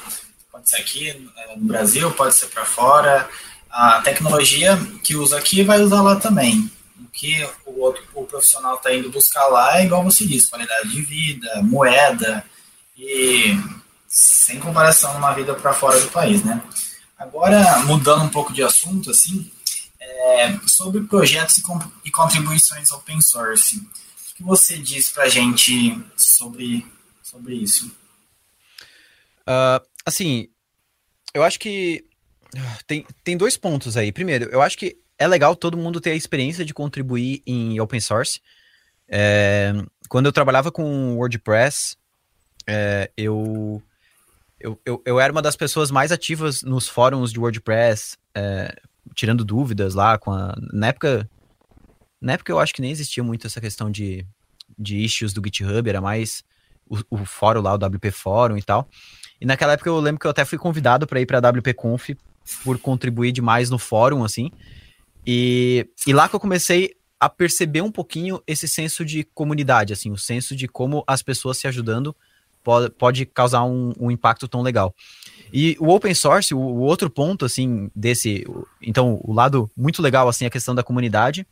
[0.50, 3.28] Pode ser aqui é, no Brasil, pode ser para fora.
[3.70, 6.70] A tecnologia que usa aqui vai usar lá também.
[7.00, 10.88] O que o outro o profissional está indo buscar lá é igual você disse, qualidade
[10.88, 12.44] de vida, moeda
[12.96, 13.56] e
[14.12, 16.62] sem comparação numa vida para fora do país, né?
[17.18, 19.50] Agora, mudando um pouco de assunto, assim,
[19.98, 21.62] é, sobre projetos e,
[22.04, 26.86] e, contribuições open source, o que você diz para a gente sobre,
[27.22, 27.86] sobre isso?
[29.48, 30.48] Uh, assim,
[31.32, 32.04] eu acho que
[32.86, 34.12] tem, tem dois pontos aí.
[34.12, 38.00] Primeiro, eu acho que é legal todo mundo ter a experiência de contribuir em open
[38.00, 38.42] source.
[39.08, 39.72] É,
[40.06, 41.96] quando eu trabalhava com WordPress,
[42.66, 43.82] é, eu
[44.62, 48.74] eu, eu, eu, era uma das pessoas mais ativas nos fóruns de WordPress, é,
[49.14, 50.54] tirando dúvidas lá com a.
[50.72, 51.28] Na época.
[52.20, 54.24] Na época eu acho que nem existia muito essa questão de,
[54.78, 56.44] de issues do GitHub, era mais
[56.88, 58.88] o, o fórum lá, o WP Fórum e tal.
[59.40, 61.74] E naquela época eu lembro que eu até fui convidado para ir para a WP
[61.74, 62.10] Conf
[62.62, 64.52] por contribuir demais no fórum, assim.
[65.26, 70.10] E, e lá que eu comecei a perceber um pouquinho esse senso de comunidade, assim,
[70.10, 72.14] o senso de como as pessoas se ajudando
[72.62, 74.94] pode, pode causar um, um impacto tão legal.
[75.52, 78.46] E o open source, o, o, outro ponto, assim, desse,
[78.80, 81.46] então, o lado muito legal, assim, é a questão da comunidade.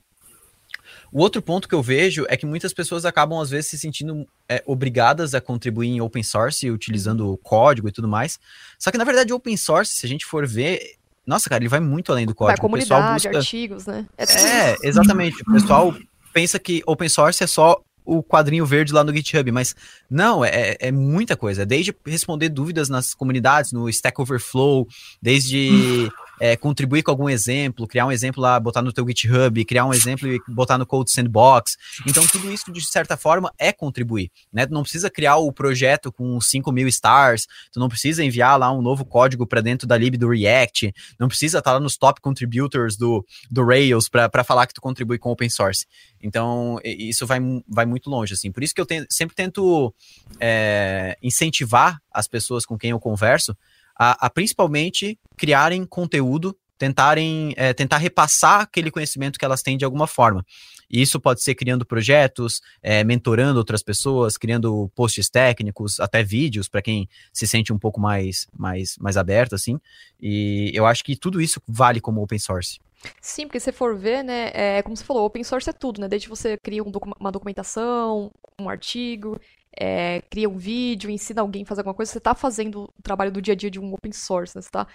[1.12, 4.27] O outro ponto que eu vejo é que muitas pessoas acabam, às vezes, se sentindo
[4.49, 8.38] é, obrigadas a contribuir em open source, utilizando código e tudo mais.
[8.79, 10.96] Só que, na verdade, open source, se a gente for ver,
[11.27, 12.57] nossa, cara, ele vai muito além do código.
[12.57, 13.38] Vai comunidade, busca...
[13.38, 14.07] artigos, né?
[14.16, 15.42] É, é exatamente.
[15.42, 15.94] O pessoal
[16.33, 19.77] pensa que open source é só o quadrinho verde lá no GitHub, mas
[20.11, 21.64] não, é, é muita coisa.
[21.64, 24.88] Desde responder dúvidas nas comunidades, no Stack Overflow,
[25.23, 29.85] desde é, contribuir com algum exemplo, criar um exemplo lá, botar no teu GitHub, criar
[29.85, 31.76] um exemplo e botar no Code Sandbox.
[32.07, 34.33] Então, tudo isso, de certa forma, é contribuir.
[34.50, 34.66] Né?
[34.66, 38.72] Tu não precisa criar o projeto com 5 mil stars, tu não precisa enviar lá
[38.72, 41.98] um novo código para dentro da lib do React, não precisa estar tá lá nos
[41.98, 45.85] top contributors do, do Rails para falar que tu contribui com open source.
[46.22, 48.50] Então, isso vai, vai muito longe, assim.
[48.50, 49.94] Por isso que eu sempre tento
[50.38, 53.55] é, incentivar as pessoas com quem eu converso
[54.02, 59.84] a, a principalmente criarem conteúdo, tentarem é, tentar repassar aquele conhecimento que elas têm de
[59.84, 60.42] alguma forma.
[60.90, 66.66] E isso pode ser criando projetos, é, mentorando outras pessoas, criando posts técnicos, até vídeos
[66.66, 69.78] para quem se sente um pouco mais, mais, mais aberto, assim.
[70.18, 72.80] E eu acho que tudo isso vale como open source.
[73.20, 76.08] Sim, porque se for ver, né, é, como você falou, open source é tudo, né?
[76.08, 79.38] Desde você cria um docu uma documentação, um artigo,
[79.78, 83.33] é, cria um vídeo, ensina alguém a fazer alguma coisa, você está fazendo o trabalho
[83.33, 84.62] do dia a dia de um open source, né?
[84.62, 84.87] Você tá...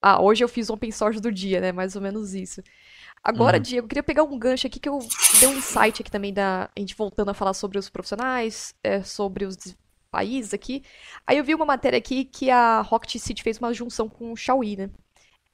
[0.00, 1.70] Ah, hoje eu fiz o open source do dia, né?
[1.70, 2.62] Mais ou menos isso.
[3.22, 3.62] Agora, uhum.
[3.62, 4.98] Diego, eu queria pegar um gancho aqui que eu
[5.40, 6.70] dei um insight aqui também da.
[6.76, 9.56] A gente voltando a falar sobre os profissionais, é, sobre os
[10.10, 10.82] países aqui.
[11.26, 14.36] Aí eu vi uma matéria aqui que a Rocket City fez uma junção com o
[14.36, 14.90] Xiaomi, né?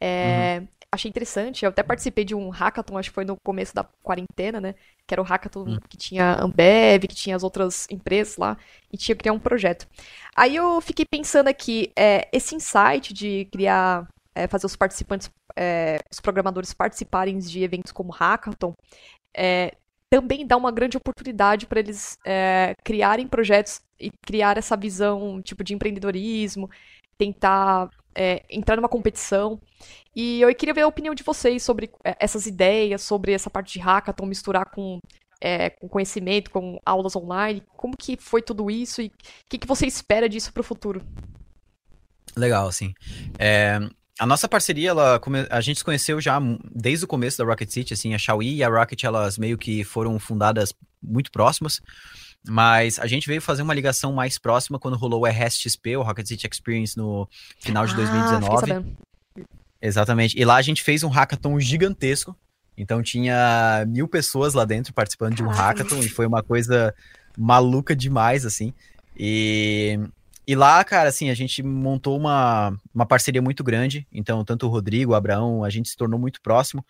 [0.01, 1.65] É, uhum achei interessante.
[1.65, 4.75] Eu até participei de um hackathon, acho que foi no começo da quarentena, né?
[5.07, 5.79] Que era o hackathon hum.
[5.89, 8.57] que tinha a Ambev, que tinha as outras empresas lá,
[8.93, 9.87] e tinha que criar um projeto.
[10.35, 15.99] Aí eu fiquei pensando aqui, é, esse insight de criar, é, fazer os participantes, é,
[16.11, 18.75] os programadores participarem de eventos como hackathon,
[19.37, 19.73] é,
[20.13, 25.63] também dá uma grande oportunidade para eles é, criarem projetos e criar essa visão tipo
[25.63, 26.69] de empreendedorismo,
[27.17, 29.61] tentar é, entrar numa competição.
[30.14, 33.75] E eu queria ver a opinião de vocês sobre é, essas ideias, sobre essa parte
[33.75, 34.99] de hackathon, misturar com,
[35.40, 37.62] é, com conhecimento, com aulas online.
[37.77, 39.12] Como que foi tudo isso e o
[39.49, 41.03] que, que você espera disso para o futuro?
[42.37, 42.92] Legal, sim.
[43.38, 43.79] É,
[44.18, 46.38] a nossa parceria, ela, a gente se conheceu já
[46.75, 49.83] desde o começo da Rocket City, assim, a Xiaomi e a Rocket, elas meio que
[49.83, 51.81] foram fundadas muito próximas.
[52.48, 56.26] Mas a gente veio fazer uma ligação mais próxima quando rolou o RSXP, o Rocket
[56.26, 58.96] City Experience, no final de ah, 2019.
[59.83, 60.38] Exatamente.
[60.38, 62.37] E lá a gente fez um hackathon gigantesco.
[62.76, 66.94] Então tinha mil pessoas lá dentro participando de um hackathon e foi uma coisa
[67.37, 68.72] maluca demais, assim.
[69.16, 69.98] E,
[70.46, 74.07] e lá, cara, assim, a gente montou uma, uma parceria muito grande.
[74.11, 76.85] Então, tanto o Rodrigo, o Abraão, a gente se tornou muito próximo.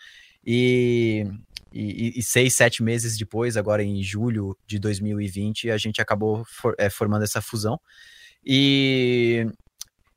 [0.46, 1.26] E
[1.72, 6.74] e, e, seis, sete meses depois, agora em julho de 2020, a gente acabou for,
[6.78, 7.80] é, formando essa fusão.
[8.44, 9.46] E,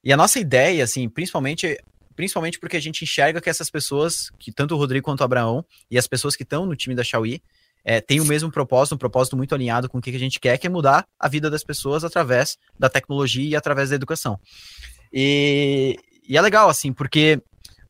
[0.04, 1.78] e a nossa ideia, assim, principalmente
[2.16, 5.66] principalmente porque a gente enxerga que essas pessoas, que tanto o Rodrigo quanto o Abraão,
[5.90, 7.42] e as pessoas que estão no time da Xiaomi,
[7.84, 10.58] é, têm o mesmo propósito, um propósito muito alinhado com o que a gente quer,
[10.58, 14.40] que é mudar a vida das pessoas através da tecnologia e através da educação.
[15.12, 17.42] E, e é legal, assim, porque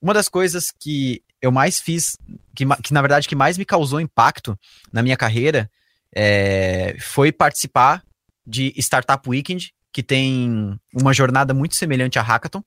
[0.02, 2.18] uma das coisas que eu mais fiz,
[2.56, 4.58] que, que na verdade que mais me causou impacto
[4.94, 5.70] na minha carreira
[6.16, 8.02] é, foi participar
[8.48, 12.64] de Startup Weekend, que tem uma jornada muito semelhante a Hackathon.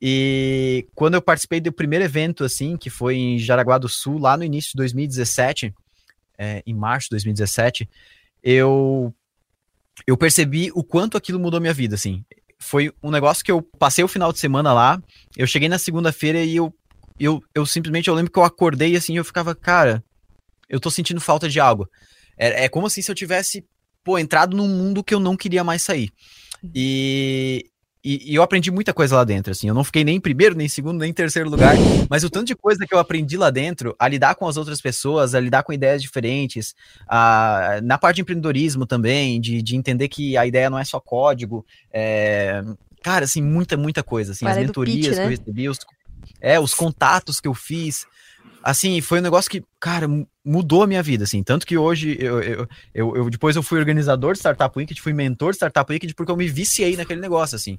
[0.00, 4.34] E quando eu participei do primeiro evento, assim, que foi em Jaraguá do Sul, lá
[4.34, 5.74] no início de 2017,
[6.38, 7.86] é, em março de 2017,
[8.42, 9.14] eu,
[10.06, 12.24] eu percebi o quanto aquilo mudou minha vida, assim.
[12.58, 15.02] Foi um negócio que eu passei o final de semana lá,
[15.36, 16.74] eu cheguei na segunda-feira e eu
[17.24, 20.02] eu, eu simplesmente, eu lembro que eu acordei assim, eu ficava, cara,
[20.68, 21.88] eu tô sentindo falta de algo.
[22.38, 23.64] É, é como assim se eu tivesse,
[24.02, 26.10] pô, entrado num mundo que eu não queria mais sair.
[26.74, 27.66] E,
[28.02, 29.68] e, e, eu aprendi muita coisa lá dentro, assim.
[29.68, 31.74] Eu não fiquei nem em primeiro, nem em segundo, nem em terceiro lugar.
[32.08, 34.80] Mas o tanto de coisa que eu aprendi lá dentro, a lidar com as outras
[34.80, 36.74] pessoas, a lidar com ideias diferentes,
[37.06, 40.98] a, na parte de empreendedorismo também, de, de entender que a ideia não é só
[40.98, 41.66] código.
[41.92, 42.62] É,
[43.02, 44.32] cara, assim, muita, muita coisa.
[44.32, 45.14] Assim, as mentorias pitch, né?
[45.14, 45.78] que eu recebi, os,
[46.40, 48.06] é, os contatos que eu fiz,
[48.62, 50.06] assim, foi um negócio que, cara,
[50.44, 51.42] mudou a minha vida, assim.
[51.42, 55.12] Tanto que hoje, eu, eu, eu, eu depois eu fui organizador de Startup Weekend, fui
[55.12, 57.78] mentor de Startup Weekend, porque eu me viciei naquele negócio, assim.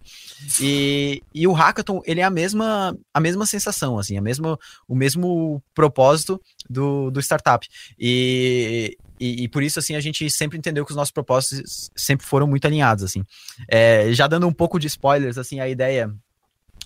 [0.59, 4.95] E, e o Hackathon, ele é a mesma, a mesma sensação, assim, a mesma, o
[4.95, 7.67] mesmo propósito do, do startup.
[7.99, 12.25] E, e, e, por isso, assim, a gente sempre entendeu que os nossos propósitos sempre
[12.25, 13.23] foram muito alinhados, assim.
[13.69, 16.11] É, já dando um pouco de spoilers, assim, a ideia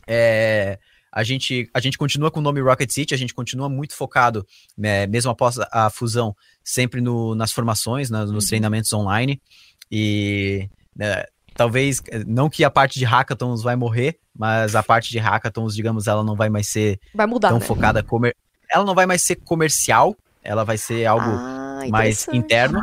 [0.07, 0.79] é
[1.15, 4.45] a gente, a gente continua com o nome Rocket City, a gente continua muito focado,
[4.77, 8.49] né, mesmo após a fusão, sempre no, nas formações, na, nos uhum.
[8.49, 9.41] treinamentos online.
[9.89, 15.17] E né, talvez, não que a parte de hackathons vai morrer, mas a parte de
[15.17, 17.65] hackathons, digamos, ela não vai mais ser vai mudar, tão né?
[17.65, 18.03] focada.
[18.03, 18.35] Comer...
[18.69, 22.81] Ela não vai mais ser comercial, ela vai ser algo ah, mais interno.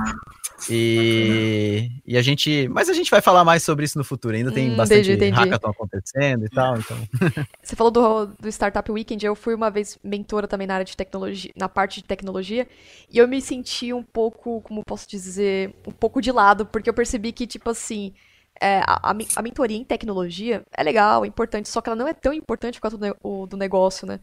[0.71, 2.69] E, e a gente.
[2.69, 4.35] Mas a gente vai falar mais sobre isso no futuro.
[4.35, 5.51] Ainda tem hum, bastante entendi, entendi.
[5.51, 6.79] hackathon acontecendo e tal.
[6.79, 6.97] Então.
[7.63, 10.97] Você falou do, do Startup Weekend, eu fui uma vez mentora também na área de
[10.97, 12.67] tecnologia, na parte de tecnologia,
[13.11, 16.95] e eu me senti um pouco, como posso dizer, um pouco de lado, porque eu
[16.95, 18.13] percebi que, tipo assim.
[18.61, 22.13] É, a, a, mentoria em tecnologia é legal, é importante, só que ela não é
[22.13, 24.21] tão importante quanto o do negócio, né?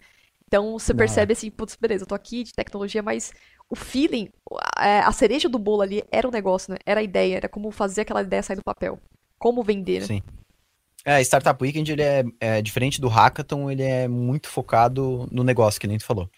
[0.50, 0.98] Então você não.
[0.98, 3.32] percebe assim, putz, beleza, eu tô aqui de tecnologia, mas
[3.70, 4.30] o feeling,
[4.76, 6.80] a, a cereja do bolo ali era o negócio, né?
[6.86, 9.00] Era a ideia, era como fazer aquela ideia sair do papel.
[9.38, 10.08] Como vender, né?
[10.08, 10.24] Sim.
[11.06, 15.80] É, Startup Weekend, ele é, é, diferente do Hackathon, ele é muito focado no negócio,
[15.80, 16.30] que nem tu falou.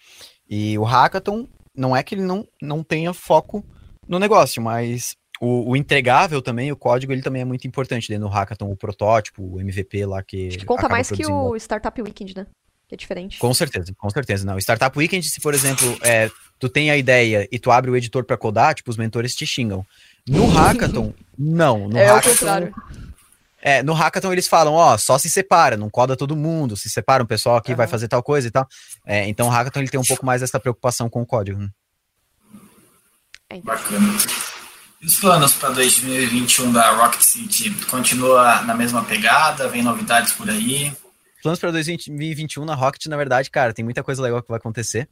[0.48, 3.64] E o Hackathon, não é que ele não, não tenha foco
[4.06, 8.28] no negócio, mas o, o, entregável também, o código, ele também é muito importante dentro
[8.28, 10.48] do Hackathon, o protótipo, o MVP lá que.
[10.48, 12.46] Acho que conta mais que o Startup Weekend, né?
[12.86, 13.38] Que é diferente.
[13.38, 14.46] Com certeza, com certeza.
[14.46, 16.30] Não, Startup Weekend, se por exemplo, é,
[16.62, 19.44] tu tem a ideia e tu abre o editor para codar, tipo, os mentores te
[19.44, 19.84] xingam.
[20.24, 21.88] No Hackathon, não.
[21.88, 22.74] No é hackathon, o contrário.
[23.60, 27.20] É, no Hackathon eles falam, ó, só se separa, não coda todo mundo, se separa
[27.20, 27.76] um pessoal aqui, uhum.
[27.76, 28.64] vai fazer tal coisa e tal.
[29.04, 31.58] É, então o Hackathon ele tem um pouco mais essa preocupação com o código.
[31.58, 31.68] Né?
[33.50, 34.14] É Bacana.
[35.00, 37.70] E os planos para 2021 da Rocket City?
[37.86, 39.66] Continua na mesma pegada?
[39.66, 40.92] Vem novidades por aí?
[41.42, 45.08] Planos para 2021 na Rocket, na verdade, cara, tem muita coisa legal que vai acontecer.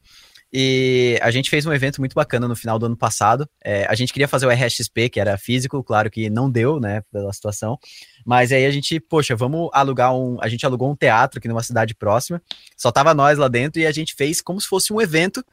[0.52, 3.48] E a gente fez um evento muito bacana no final do ano passado.
[3.64, 7.02] É, a gente queria fazer o RSP, que era físico, claro que não deu, né,
[7.12, 7.78] pela situação.
[8.24, 10.38] Mas aí a gente, poxa, vamos alugar um.
[10.40, 12.42] A gente alugou um teatro aqui numa cidade próxima.
[12.76, 15.44] Só tava nós lá dentro e a gente fez como se fosse um evento,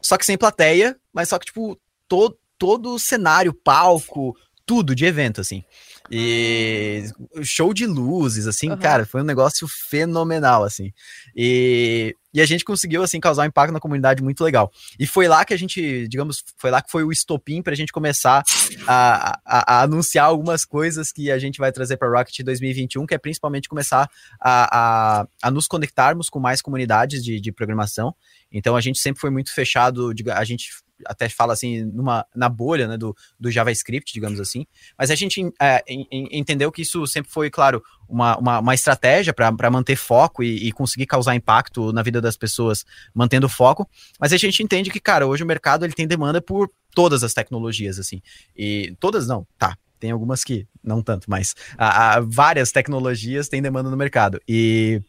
[0.00, 4.36] só que sem plateia, mas só que, tipo, todo, todo o cenário, palco,
[4.66, 5.64] tudo de evento, assim.
[6.10, 7.04] E
[7.42, 8.76] show de luzes, assim, uhum.
[8.76, 10.92] cara, foi um negócio fenomenal, assim.
[11.34, 14.70] E, e a gente conseguiu, assim, causar um impacto na comunidade muito legal.
[14.98, 17.76] E foi lá que a gente, digamos, foi lá que foi o estopim para a
[17.76, 18.42] gente começar
[18.86, 23.14] a, a, a, anunciar algumas coisas que a gente vai trazer para Rocket 2021, que
[23.14, 28.14] é principalmente começar a, a, a nos conectarmos com mais comunidades de, de programação.
[28.52, 30.68] Então a gente sempre foi muito fechado, a gente
[31.06, 34.66] até fala assim, numa, na bolha né, do, do JavaScript, digamos assim.
[34.98, 39.70] Mas a gente é, entendeu que isso sempre foi, claro, uma, uma, uma estratégia para
[39.70, 42.84] manter foco e, e, conseguir causar impacto na vida das pessoas,
[43.14, 43.88] mantendo foco.
[44.20, 47.34] Mas a gente entende que, cara, hoje o mercado ele tem demanda por todas as
[47.34, 48.22] tecnologias, assim.
[48.56, 49.76] E todas não, tá.
[49.98, 54.38] Tem algumas que não tanto, mas a, a várias tecnologias têm demanda no mercado.
[54.46, 55.00] E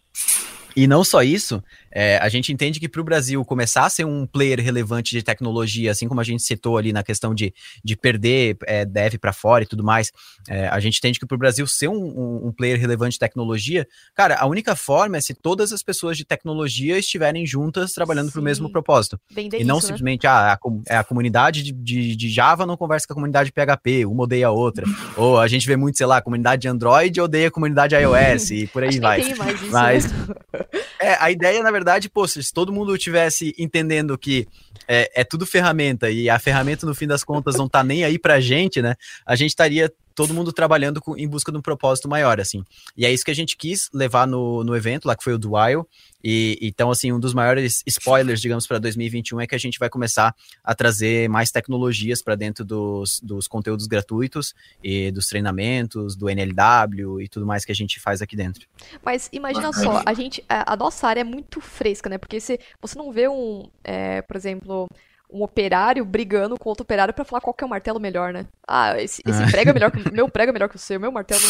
[0.76, 1.64] e não só isso,
[1.96, 5.24] é, a gente entende que para o Brasil começar a ser um player relevante de
[5.24, 9.32] tecnologia, assim como a gente citou ali na questão de, de perder é, dev para
[9.32, 10.12] fora e tudo mais,
[10.50, 13.20] é, a gente entende que para o Brasil ser um, um, um, player relevante de
[13.20, 18.30] tecnologia, cara, a única forma é se todas as pessoas de tecnologia estiverem juntas trabalhando
[18.30, 19.18] para o mesmo propósito.
[19.34, 19.94] e não isso, né?
[19.94, 20.30] simplesmente, né?
[20.30, 24.06] ah, a, a, comunidade de, de, de, Java não conversa com a comunidade de PHP,
[24.06, 24.86] uma odeia a outra.
[25.16, 28.52] Ou a gente vê muito, sei lá, a comunidade de Android odeia a comunidade iOS
[28.52, 29.22] e por aí Acho vai.
[29.22, 30.12] Tem mais isso, Mas.
[30.12, 30.36] Né?
[31.06, 34.48] É, a ideia, na verdade, pô, se todo mundo tivesse entendendo que
[34.88, 38.18] é, é tudo ferramenta e a ferramenta, no fim das contas, não tá nem aí
[38.18, 38.96] pra gente, né?
[39.24, 42.64] A gente estaria todo mundo trabalhando com, em busca de um propósito maior, assim.
[42.96, 45.38] E é isso que a gente quis levar no, no evento, lá que foi o
[45.38, 45.88] Dual.
[46.24, 49.90] E então, assim, um dos maiores spoilers, digamos, para 2021 é que a gente vai
[49.90, 56.28] começar a trazer mais tecnologias para dentro dos, dos conteúdos gratuitos e dos treinamentos, do
[56.30, 58.66] NLW e tudo mais que a gente faz aqui dentro.
[59.04, 62.18] Mas imagina só, a gente, a, a nossa área é muito fresca, né?
[62.18, 64.88] Porque se você não vê um, é, por exemplo,
[65.32, 68.46] um operário brigando com outro operário para falar qual que é o martelo melhor, né?
[68.68, 69.48] Ah, esse, esse ah.
[69.50, 71.42] prego é melhor que o meu prego é melhor que o seu, meu martelo.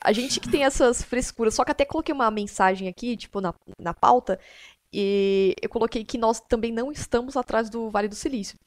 [0.00, 3.54] A gente que tem essas frescuras, só que até coloquei uma mensagem aqui, tipo, na,
[3.78, 4.38] na pauta,
[4.92, 8.58] e eu coloquei que nós também não estamos atrás do Vale do Silício.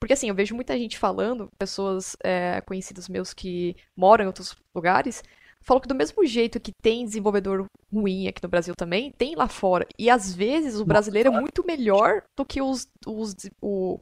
[0.00, 4.56] Porque assim, eu vejo muita gente falando, pessoas é, conhecidas meus que moram em outros
[4.74, 5.22] lugares,
[5.64, 9.48] falou que do mesmo jeito que tem desenvolvedor ruim aqui no Brasil também, tem lá
[9.48, 9.86] fora.
[9.98, 13.98] E às vezes o brasileiro é muito melhor do que os, os o,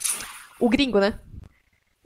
[0.60, 1.18] o gringo, né?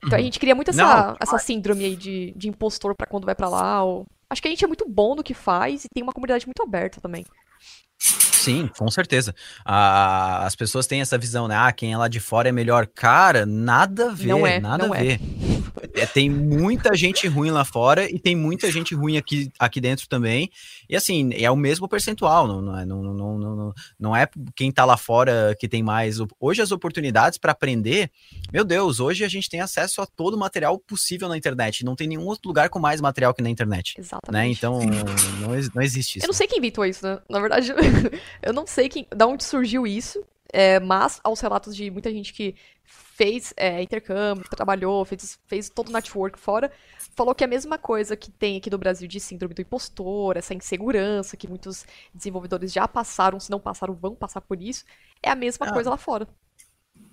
[0.05, 3.25] Então a gente cria muito essa, Não, essa síndrome aí de, de impostor pra quando
[3.25, 3.83] vai pra lá.
[3.83, 4.07] Ou...
[4.29, 6.63] Acho que a gente é muito bom no que faz e tem uma comunidade muito
[6.63, 7.25] aberta também.
[7.99, 9.35] Sim, com certeza.
[9.65, 11.57] Ah, as pessoas têm essa visão, né?
[11.57, 12.87] Ah, quem é lá de fora é melhor.
[12.87, 15.03] Cara, nada a ver, Não é, nada a é.
[15.03, 15.21] ver.
[15.95, 20.09] É, tem muita gente ruim lá fora e tem muita gente ruim aqui, aqui dentro
[20.09, 20.51] também.
[20.89, 24.29] E assim, é o mesmo percentual, não, não, é, não, não, não, não, não é
[24.55, 26.19] quem tá lá fora que tem mais.
[26.41, 28.11] Hoje as oportunidades para aprender,
[28.53, 31.85] meu Deus, hoje a gente tem acesso a todo o material possível na internet.
[31.85, 33.95] Não tem nenhum outro lugar com mais material que na internet.
[33.99, 34.33] Exatamente.
[34.33, 34.49] Né?
[34.49, 36.27] Então, não, não existe isso.
[36.27, 37.19] Eu não sei quem inventou isso, né?
[37.29, 37.73] Na verdade,
[38.43, 40.25] eu não sei quem, da onde surgiu isso,
[40.59, 45.91] é, mas aos relatos de muita gente que fez é, intercâmbio, trabalhou, fez, fez todo
[45.91, 46.73] o network fora,
[47.15, 50.35] falou que é a mesma coisa que tem aqui no Brasil de síndrome do impostor,
[50.39, 51.85] essa insegurança que muitos
[52.15, 54.83] desenvolvedores já passaram, se não passaram, vão passar por isso,
[55.23, 55.73] é a mesma Ah.
[55.75, 56.27] coisa lá fora.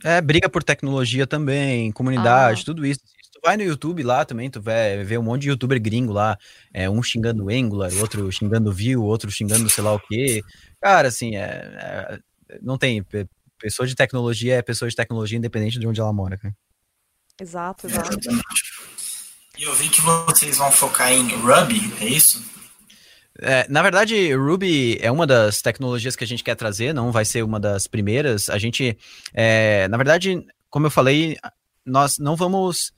[0.05, 2.65] É, briga por tecnologia também, comunidade, Ah.
[2.65, 3.01] tudo isso.
[3.33, 6.37] Tu vai no YouTube lá também, tu vai ver um monte de youtuber gringo lá,
[6.73, 10.41] é, um xingando Angular, outro xingando Vue, outro xingando sei lá o quê.
[10.81, 12.19] Cara, assim, é, é-
[12.61, 13.01] não tem.
[13.03, 13.27] pe-
[13.59, 16.53] Pessoa de tecnologia é pessoa de tecnologia independente de onde ela mora, cara.
[17.39, 18.17] Exato, exato.
[19.57, 22.43] E eu vi que vocês vão focar em Ruby, é isso?
[23.39, 27.23] É, na verdade, Ruby é uma das tecnologias que a gente quer trazer, não vai
[27.23, 28.49] ser uma das primeiras.
[28.49, 28.97] A gente,
[29.33, 31.37] é, na verdade, como eu falei,
[31.85, 32.91] nós não vamos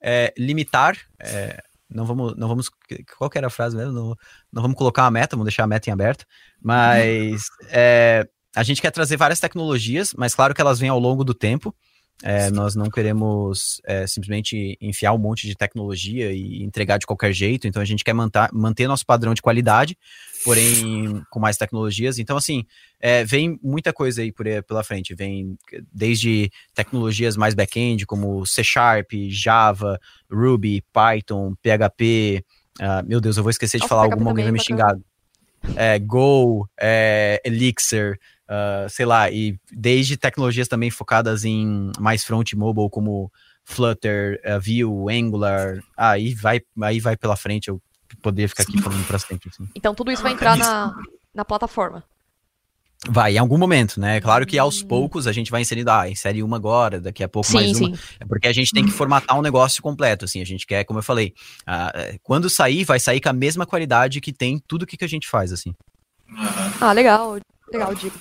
[0.00, 1.62] é, limitar, é,
[1.94, 2.70] não vamos, não vamos,
[3.16, 3.92] qual que era a frase mesmo?
[3.92, 4.16] Não,
[4.52, 6.24] não vamos colocar uma meta, vamos deixar a meta em aberto,
[6.60, 11.24] mas é, a gente quer trazer várias tecnologias, mas claro que elas vêm ao longo
[11.24, 11.74] do tempo.
[12.22, 17.32] É, nós não queremos é, simplesmente enfiar um monte de tecnologia e entregar de qualquer
[17.32, 19.98] jeito, então a gente quer manter, manter nosso padrão de qualidade,
[20.44, 22.18] porém com mais tecnologias.
[22.18, 22.64] Então, assim,
[23.00, 25.14] é, vem muita coisa aí por, pela frente.
[25.14, 25.58] Vem
[25.92, 29.98] desde tecnologias mais back-end, como C Sharp, Java,
[30.30, 32.44] Ruby, Python, PHP.
[32.80, 34.96] ah, meu Deus, eu vou esquecer de Nossa, falar alguma, alguém vai me também, xingar.
[35.76, 38.18] É, Go, é, Elixir,
[38.54, 43.32] ah, sei lá, e desde tecnologias também focadas em mais front mobile, como
[43.64, 47.80] Flutter, uh, Vue, Angular, aí vai, aí vai pela frente, eu
[48.20, 49.48] poder ficar aqui falando para sempre.
[49.48, 49.66] Assim.
[49.74, 50.94] Então tudo isso vai entrar na,
[51.34, 52.04] na plataforma.
[53.08, 54.20] Vai, em algum momento, né?
[54.20, 54.86] Claro que aos Hum.
[54.86, 57.96] poucos a gente vai inserindo, ah, insere uma agora, daqui a pouco Sim, mais uma.
[57.96, 58.02] sim.
[58.20, 60.98] É porque a gente tem que formatar um negócio completo, assim, a gente quer, como
[60.98, 61.32] eu falei,
[61.66, 65.04] ah, é, quando sair, vai sair com a mesma qualidade que tem tudo que, que
[65.06, 65.74] a gente faz, assim.
[66.80, 67.38] Ah, legal,
[67.72, 68.18] legal, Diego.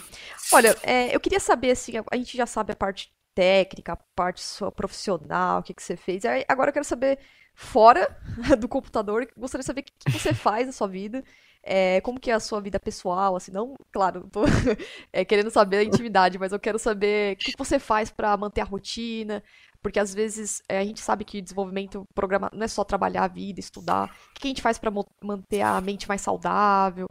[0.54, 4.42] Olha, é, eu queria saber, assim, a, gente já sabe a parte técnica, a parte
[4.42, 6.24] sua profissional, o que, que você fez.
[6.48, 7.20] Agora eu quero saber,
[7.56, 8.18] fora
[8.60, 11.24] do computador, gostaria de saber o que, que você faz na sua vida,
[11.64, 14.42] é, como que é a sua vida pessoal, assim, não, claro, tô
[15.14, 18.36] é, querendo saber a intimidade, mas eu quero saber o que, que você faz pra
[18.36, 19.44] manter a rotina,
[19.82, 23.28] porque às vezes é, a gente sabe que desenvolvimento, programa, não é só trabalhar a
[23.28, 24.06] vida, estudar.
[24.36, 27.08] O que, a gente faz mo- manter a mente mais saudável?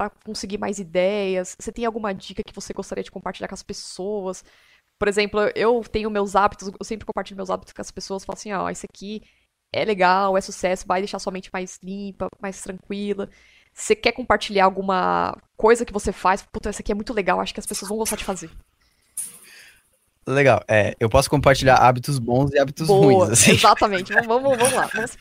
[0.00, 1.54] Pra conseguir mais ideias?
[1.60, 4.42] Você tem alguma dica que você gostaria de compartilhar com as pessoas?
[4.98, 8.38] Por exemplo, eu tenho meus hábitos, eu sempre compartilho meus hábitos com as pessoas, falo
[8.38, 9.20] assim, ó, isso aqui
[9.70, 13.28] é legal, é sucesso, vai deixar sua mente mais limpa, mais tranquila.
[13.74, 16.42] Você quer compartilhar alguma coisa que você faz?
[16.50, 18.50] Puta, isso aqui é muito legal, acho que as pessoas vão gostar de fazer.
[20.26, 23.52] Legal, é, eu posso compartilhar hábitos bons e hábitos Boa, ruins, assim.
[23.52, 24.12] exatamente.
[24.12, 24.90] Vamos, vamos, vamos lá.
[24.94, 25.16] Vamos,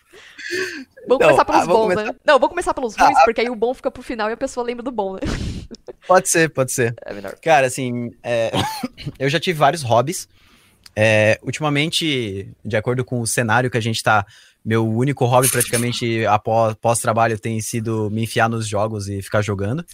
[1.08, 2.16] vamos Não, começar pelos ah, bons, começar- né?
[2.26, 4.66] Não, vamos começar pelos ruins, porque aí o bom fica pro final e a pessoa
[4.66, 5.20] lembra do bom, né?
[6.08, 6.96] Pode ser, pode ser.
[7.06, 7.36] É melhor.
[7.42, 8.52] Cara, assim, é,
[9.20, 10.28] eu já tive vários hobbies.
[10.96, 14.26] É, ultimamente, de acordo com o cenário que a gente tá,
[14.66, 19.86] meu único hobby praticamente após pós-trabalho tem sido me enfiar nos jogos e ficar jogando.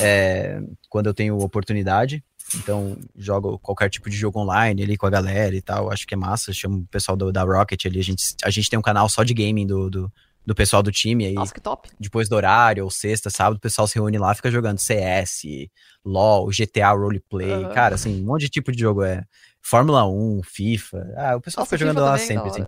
[0.00, 2.22] É, quando eu tenho oportunidade.
[2.56, 5.90] Então, jogo qualquer tipo de jogo online ali com a galera e tal.
[5.90, 6.52] Acho que é massa.
[6.52, 7.98] Chamo o pessoal do- da Rocket ali.
[7.98, 10.12] A gente, a gente tem um canal só de gaming do, do,
[10.46, 11.26] do pessoal do time.
[11.26, 11.88] Aí Nossa, que top.
[11.98, 15.68] depois do horário, ou sexta, sábado, o pessoal se reúne lá, fica jogando CS,
[16.04, 17.72] LoL, GTA Roleplay, Aham.
[17.72, 19.24] cara, assim, um monte de tipo de jogo é
[19.62, 22.66] Fórmula 1, FIFA, ah, o pessoal Nossa, fica jogando FIFA lá também, sempre, assim.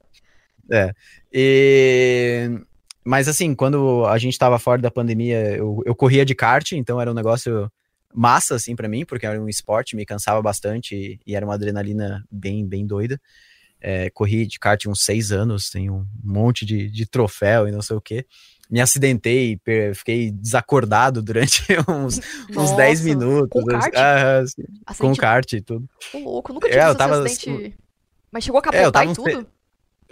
[0.73, 0.93] É.
[1.33, 2.51] E...
[3.05, 7.01] Mas assim, quando a gente tava fora da pandemia, eu, eu corria de kart, então
[7.01, 7.71] era um negócio
[8.17, 12.25] massa, assim, pra mim, porque era um esporte, me cansava bastante e, era uma adrenalina
[12.31, 13.21] bem, bem doida.
[13.79, 17.83] É, corri de kart uns seis anos, tenho um monte de, de troféu e não
[17.83, 18.25] sei o quê.
[18.71, 19.61] Me acidentei,
[19.95, 22.19] fiquei desacordado durante uns,
[22.51, 23.49] uns 10 Nossa, minutos.
[23.51, 23.95] Com kart?
[23.95, 24.65] Ah, sim,
[24.99, 25.89] com kart e tudo.
[26.13, 27.77] Ô, louco, nunca É, tive eu esse tava acidente.
[28.33, 29.47] Mas chegou a É, eu capotar tava e tudo?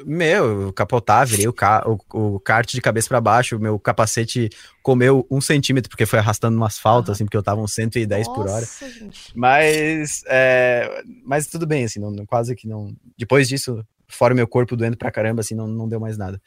[0.04, 1.98] Meu, eu capotar, virei o, ca o,
[2.34, 4.50] o kart de cabeça para baixo, meu capacete
[4.82, 8.38] comeu um centímetro, porque foi arrastando no asfalto, assim, porque eu tava uns 110 Nossa,
[8.38, 8.66] por hora.
[8.66, 9.32] Gente.
[9.34, 12.94] Mas, é, mas tudo bem, assim, não, quase que não.
[13.16, 16.40] Depois disso, fora o meu corpo doendo pra caramba, assim, não, não deu mais nada.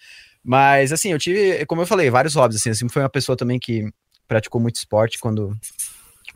[0.44, 3.60] Mas, assim, eu tive, como eu falei, vários hobbies, assim, assim, foi uma pessoa também
[3.60, 3.90] que
[4.28, 5.56] praticou muito esporte quando,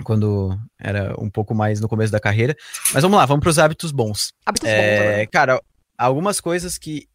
[0.04, 2.56] quando era um pouco mais no começo da carreira.
[2.94, 4.34] Mas vamos lá, vamos para os hábitos bons.
[4.46, 5.62] Hábitos é, bons, Cara,
[6.06, 7.08] algumas coisas que.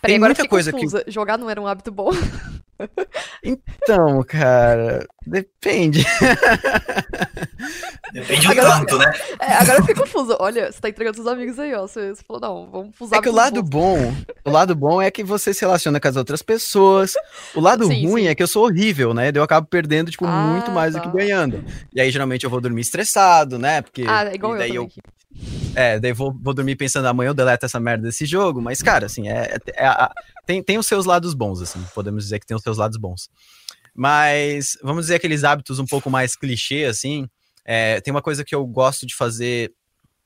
[0.00, 1.04] Peraí, tem muita coisa confusa.
[1.04, 1.10] que.
[1.10, 2.10] Jogar não era um hábito bom.
[3.42, 6.04] Então, cara, depende.
[8.12, 9.12] Depende agora, do tanto, né?
[9.40, 10.36] É, agora eu fiquei confuso.
[10.38, 11.82] Olha, você tá entregando seus amigos aí, ó.
[11.82, 13.16] Você, você falou, não, vamos usar.
[13.16, 16.16] É que o lado bom, o lado bom é que você se relaciona com as
[16.16, 17.14] outras pessoas.
[17.54, 18.28] O lado sim, ruim sim.
[18.28, 19.30] é que eu sou horrível, né?
[19.34, 21.00] Eu acabo perdendo, tipo, ah, muito mais tá.
[21.00, 21.18] do que tá.
[21.18, 21.64] ganhando.
[21.92, 23.82] E aí, geralmente, eu vou dormir estressado, né?
[23.82, 24.04] Porque.
[24.06, 24.84] Ah, é igual daí eu.
[24.84, 24.90] eu
[25.74, 29.06] é, daí vou, vou dormir pensando, amanhã eu deleto essa merda desse jogo, mas, cara,
[29.06, 30.08] assim, é, é, é
[30.46, 33.28] tem, tem os seus lados bons, assim, podemos dizer que tem os seus lados bons.
[33.94, 37.28] Mas, vamos dizer, aqueles hábitos um pouco mais clichê, assim,
[37.64, 39.72] é, tem uma coisa que eu gosto de fazer,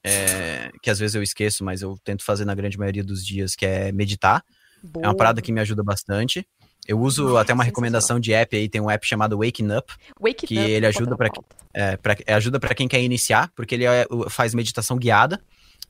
[0.05, 3.55] é, que às vezes eu esqueço, mas eu tento fazer na grande maioria dos dias,
[3.55, 4.45] que é meditar.
[4.83, 5.07] Boa.
[5.07, 6.47] É uma parada que me ajuda bastante.
[6.91, 10.45] Eu uso até uma recomendação de app aí, tem um app chamado Waking Up, Wake
[10.45, 11.31] que up, ele ajuda para
[11.73, 15.41] é, pra, é, ajuda para quem quer iniciar, porque ele é, faz meditação guiada.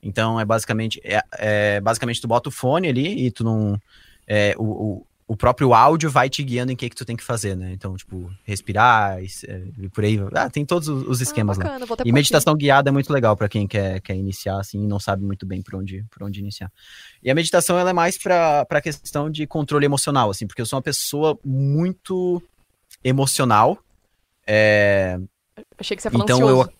[0.03, 3.81] Então é basicamente é, é, basicamente tu bota o fone ali e tu não
[4.27, 7.23] é, o, o, o, próprio áudio vai te guiando em que que tu tem que
[7.23, 7.71] fazer, né?
[7.73, 9.27] Então tipo respirar e,
[9.79, 11.95] e por aí, ah, tem todos os ah, esquemas ah, bacana, lá.
[12.05, 15.23] E meditação guiada é muito legal para quem quer, quer iniciar assim e não sabe
[15.23, 16.71] muito bem por onde por onde iniciar.
[17.23, 20.65] E a meditação ela é mais para para questão de controle emocional, assim, porque eu
[20.65, 22.41] sou uma pessoa muito
[23.03, 23.77] emocional.
[24.45, 25.19] É,
[25.77, 26.69] Achei que você ia falar então ansioso.
[26.69, 26.73] Eu...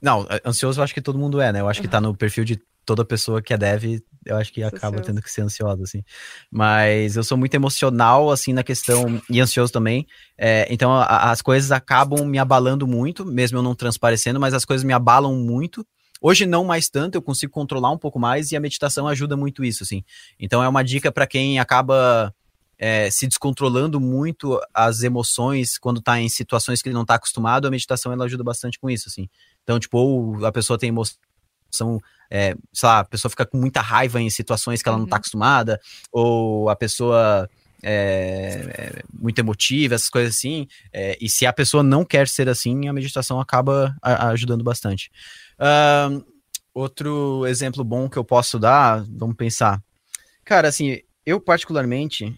[0.00, 1.60] Não, ansioso eu acho que todo mundo é, né?
[1.60, 4.62] Eu acho que tá no perfil de toda pessoa que é dev, eu acho que
[4.62, 6.02] acaba tendo que ser ansiosa, assim.
[6.50, 10.06] Mas eu sou muito emocional, assim, na questão, e ansioso também.
[10.36, 14.64] É, então a, as coisas acabam me abalando muito, mesmo eu não transparecendo, mas as
[14.64, 15.86] coisas me abalam muito.
[16.20, 19.64] Hoje não mais tanto, eu consigo controlar um pouco mais e a meditação ajuda muito
[19.64, 20.04] isso, assim.
[20.38, 22.32] Então é uma dica para quem acaba
[22.78, 27.66] é, se descontrolando muito as emoções quando está em situações que ele não está acostumado,
[27.66, 29.28] a meditação ela ajuda bastante com isso, assim.
[29.62, 31.16] Então, tipo, ou a pessoa tem emoção,
[32.30, 35.16] é, sei lá, a pessoa fica com muita raiva em situações que ela não está
[35.16, 35.20] uhum.
[35.20, 37.48] acostumada, ou a pessoa
[37.82, 40.66] é, é, muito emotiva, essas coisas assim.
[40.92, 45.10] É, e se a pessoa não quer ser assim, a meditação acaba a, ajudando bastante.
[45.58, 46.24] Uh,
[46.72, 49.82] outro exemplo bom que eu posso dar, vamos pensar.
[50.44, 52.34] Cara, assim, eu particularmente,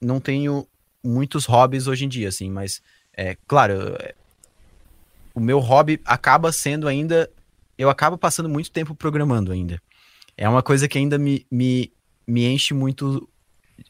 [0.00, 0.66] não tenho
[1.02, 2.80] muitos hobbies hoje em dia, assim, mas,
[3.16, 4.14] é, claro, é,
[5.34, 7.30] o meu hobby acaba sendo ainda.
[7.82, 9.82] Eu acabo passando muito tempo programando ainda.
[10.36, 11.92] É uma coisa que ainda me, me,
[12.26, 13.28] me enche muito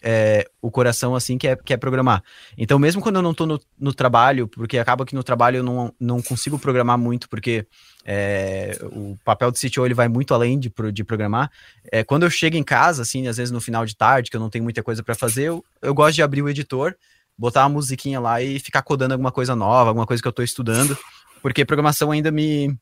[0.02, 2.22] é, o coração, assim, que é, que é programar.
[2.56, 5.62] Então, mesmo quando eu não tô no, no trabalho, porque acaba que no trabalho eu
[5.62, 7.66] não, não consigo programar muito, porque
[8.02, 11.50] é, o papel do CTO ele vai muito além de, de programar.
[11.92, 14.40] É, quando eu chego em casa, assim, às vezes no final de tarde, que eu
[14.40, 16.94] não tenho muita coisa para fazer, eu, eu gosto de abrir o editor,
[17.36, 20.42] botar uma musiquinha lá e ficar codando alguma coisa nova, alguma coisa que eu tô
[20.42, 20.96] estudando,
[21.42, 22.74] porque programação ainda me,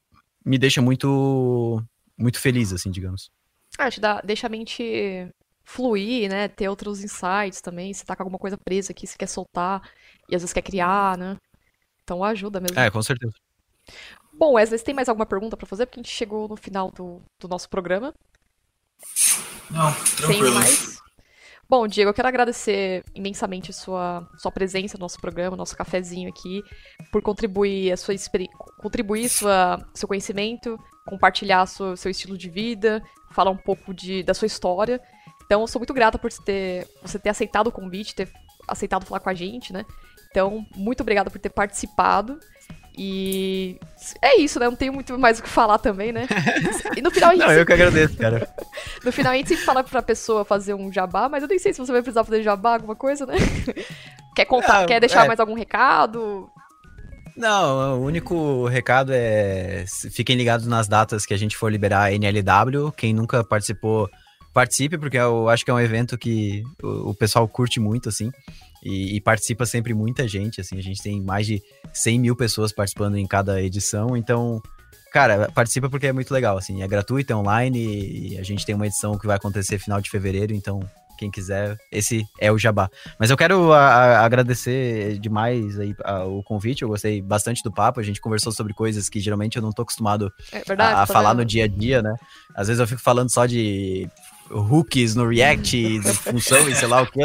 [0.45, 1.82] me deixa muito,
[2.16, 3.30] muito feliz, assim, digamos.
[3.78, 5.32] Ah, te dá, deixa a mente
[5.64, 6.49] fluir, né?
[6.49, 7.93] Ter outros insights também.
[7.93, 9.82] Se tá com alguma coisa presa aqui, se quer soltar
[10.28, 11.36] e às vezes quer criar, né?
[12.03, 12.78] Então ajuda mesmo.
[12.78, 13.34] É, com certeza.
[14.32, 15.86] Bom, Wesley, você tem mais alguma pergunta para fazer?
[15.86, 18.14] Porque a gente chegou no final do, do nosso programa.
[19.70, 20.45] Não, tranquilo.
[20.45, 20.99] Tem mais?
[21.70, 26.64] Bom, Diego, eu quero agradecer imensamente sua, sua presença no nosso programa, nosso cafezinho aqui,
[27.12, 28.12] por contribuir a sua
[28.76, 33.00] contribuir sua, seu conhecimento, compartilhar sua, seu estilo de vida,
[33.30, 35.00] falar um pouco de, da sua história.
[35.46, 38.28] Então, eu sou muito grata por ter, você ter aceitado o convite, ter
[38.66, 39.86] aceitado falar com a gente, né?
[40.32, 42.40] Então, muito obrigada por ter participado.
[42.97, 43.78] E
[44.20, 44.66] é isso, né?
[44.66, 46.26] Não tenho muito mais o que falar também, né?
[46.97, 47.47] E no final a gente.
[47.47, 48.49] Não, eu que agradeço, cara.
[49.05, 51.72] no final a gente sempre fala pra pessoa fazer um jabá, mas eu nem sei
[51.72, 53.34] se você vai precisar fazer jabá, alguma coisa, né?
[54.34, 55.28] quer contar, quer deixar é...
[55.28, 56.51] mais algum recado?
[57.36, 62.12] Não, o único recado é fiquem ligados nas datas que a gente for liberar a
[62.12, 62.93] NLW.
[62.93, 64.11] Quem nunca participou
[64.53, 68.30] participe, porque eu acho que é um evento que o pessoal curte muito, assim,
[68.83, 71.62] e, e, participa sempre muita gente, assim, a gente tem mais de
[71.93, 74.62] 100 mil pessoas participando em cada edição, então,
[75.12, 78.74] cara, participa porque é muito legal, assim, é gratuito, é online, e a gente tem
[78.74, 80.81] uma edição que vai acontecer final de fevereiro, então
[81.20, 82.89] quem quiser, esse é o Jabá.
[83.18, 87.70] Mas eu quero a, a, agradecer demais aí a, o convite, eu gostei bastante do
[87.70, 91.07] papo, a gente conversou sobre coisas que geralmente eu não tô acostumado é verdade, a,
[91.07, 92.14] falar no dia a dia, né?
[92.55, 94.09] Às vezes eu fico falando só de
[94.51, 97.20] hooks no React, função e sei lá o que.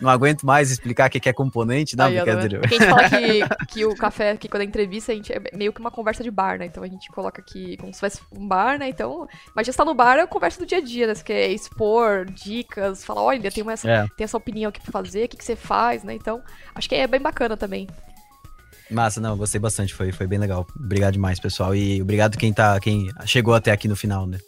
[0.00, 1.96] Não, aguento mais explicar o que é componente.
[1.96, 2.60] Não, Aí, brincadeira.
[2.60, 5.40] Porque a gente fala que, que o café, que quando é entrevista, a gente é
[5.52, 6.66] meio que uma conversa de bar, né?
[6.66, 8.88] Então a gente coloca aqui como se fosse um bar, né?
[8.88, 11.14] Então, mas já está no bar, é a conversa do dia a dia, né?
[11.14, 14.06] Você quer expor dicas, falar, olha, tem, uma, É.
[14.16, 16.14] tem essa opinião aqui pra fazer, o que, que você faz, né?
[16.14, 16.42] Então,
[16.74, 17.86] acho que é bem bacana também.
[18.90, 20.66] Massa, não, gostei bastante, foi, foi bem legal.
[20.76, 21.74] Obrigado demais, pessoal.
[21.76, 24.38] E obrigado quem tá, quem chegou até aqui no final, né?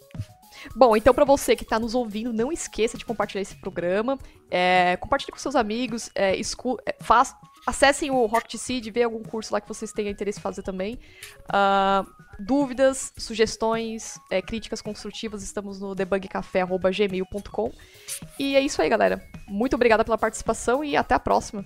[0.75, 4.17] Bom, então pra você que tá nos ouvindo, não esqueça de compartilhar esse programa.
[4.49, 7.35] É, compartilhe com seus amigos, é, escu é, faz,
[7.65, 10.99] acessem o Rocket Seed, vê algum curso lá que vocês tenham interesse em fazer também.
[11.49, 12.05] Ah,
[12.39, 17.71] dúvidas, sugestões, é, críticas construtivas, estamos no debugcafé.gmail.com.
[18.39, 19.21] E é isso aí, galera.
[19.47, 21.65] Muito obrigada pela participação e até a próxima.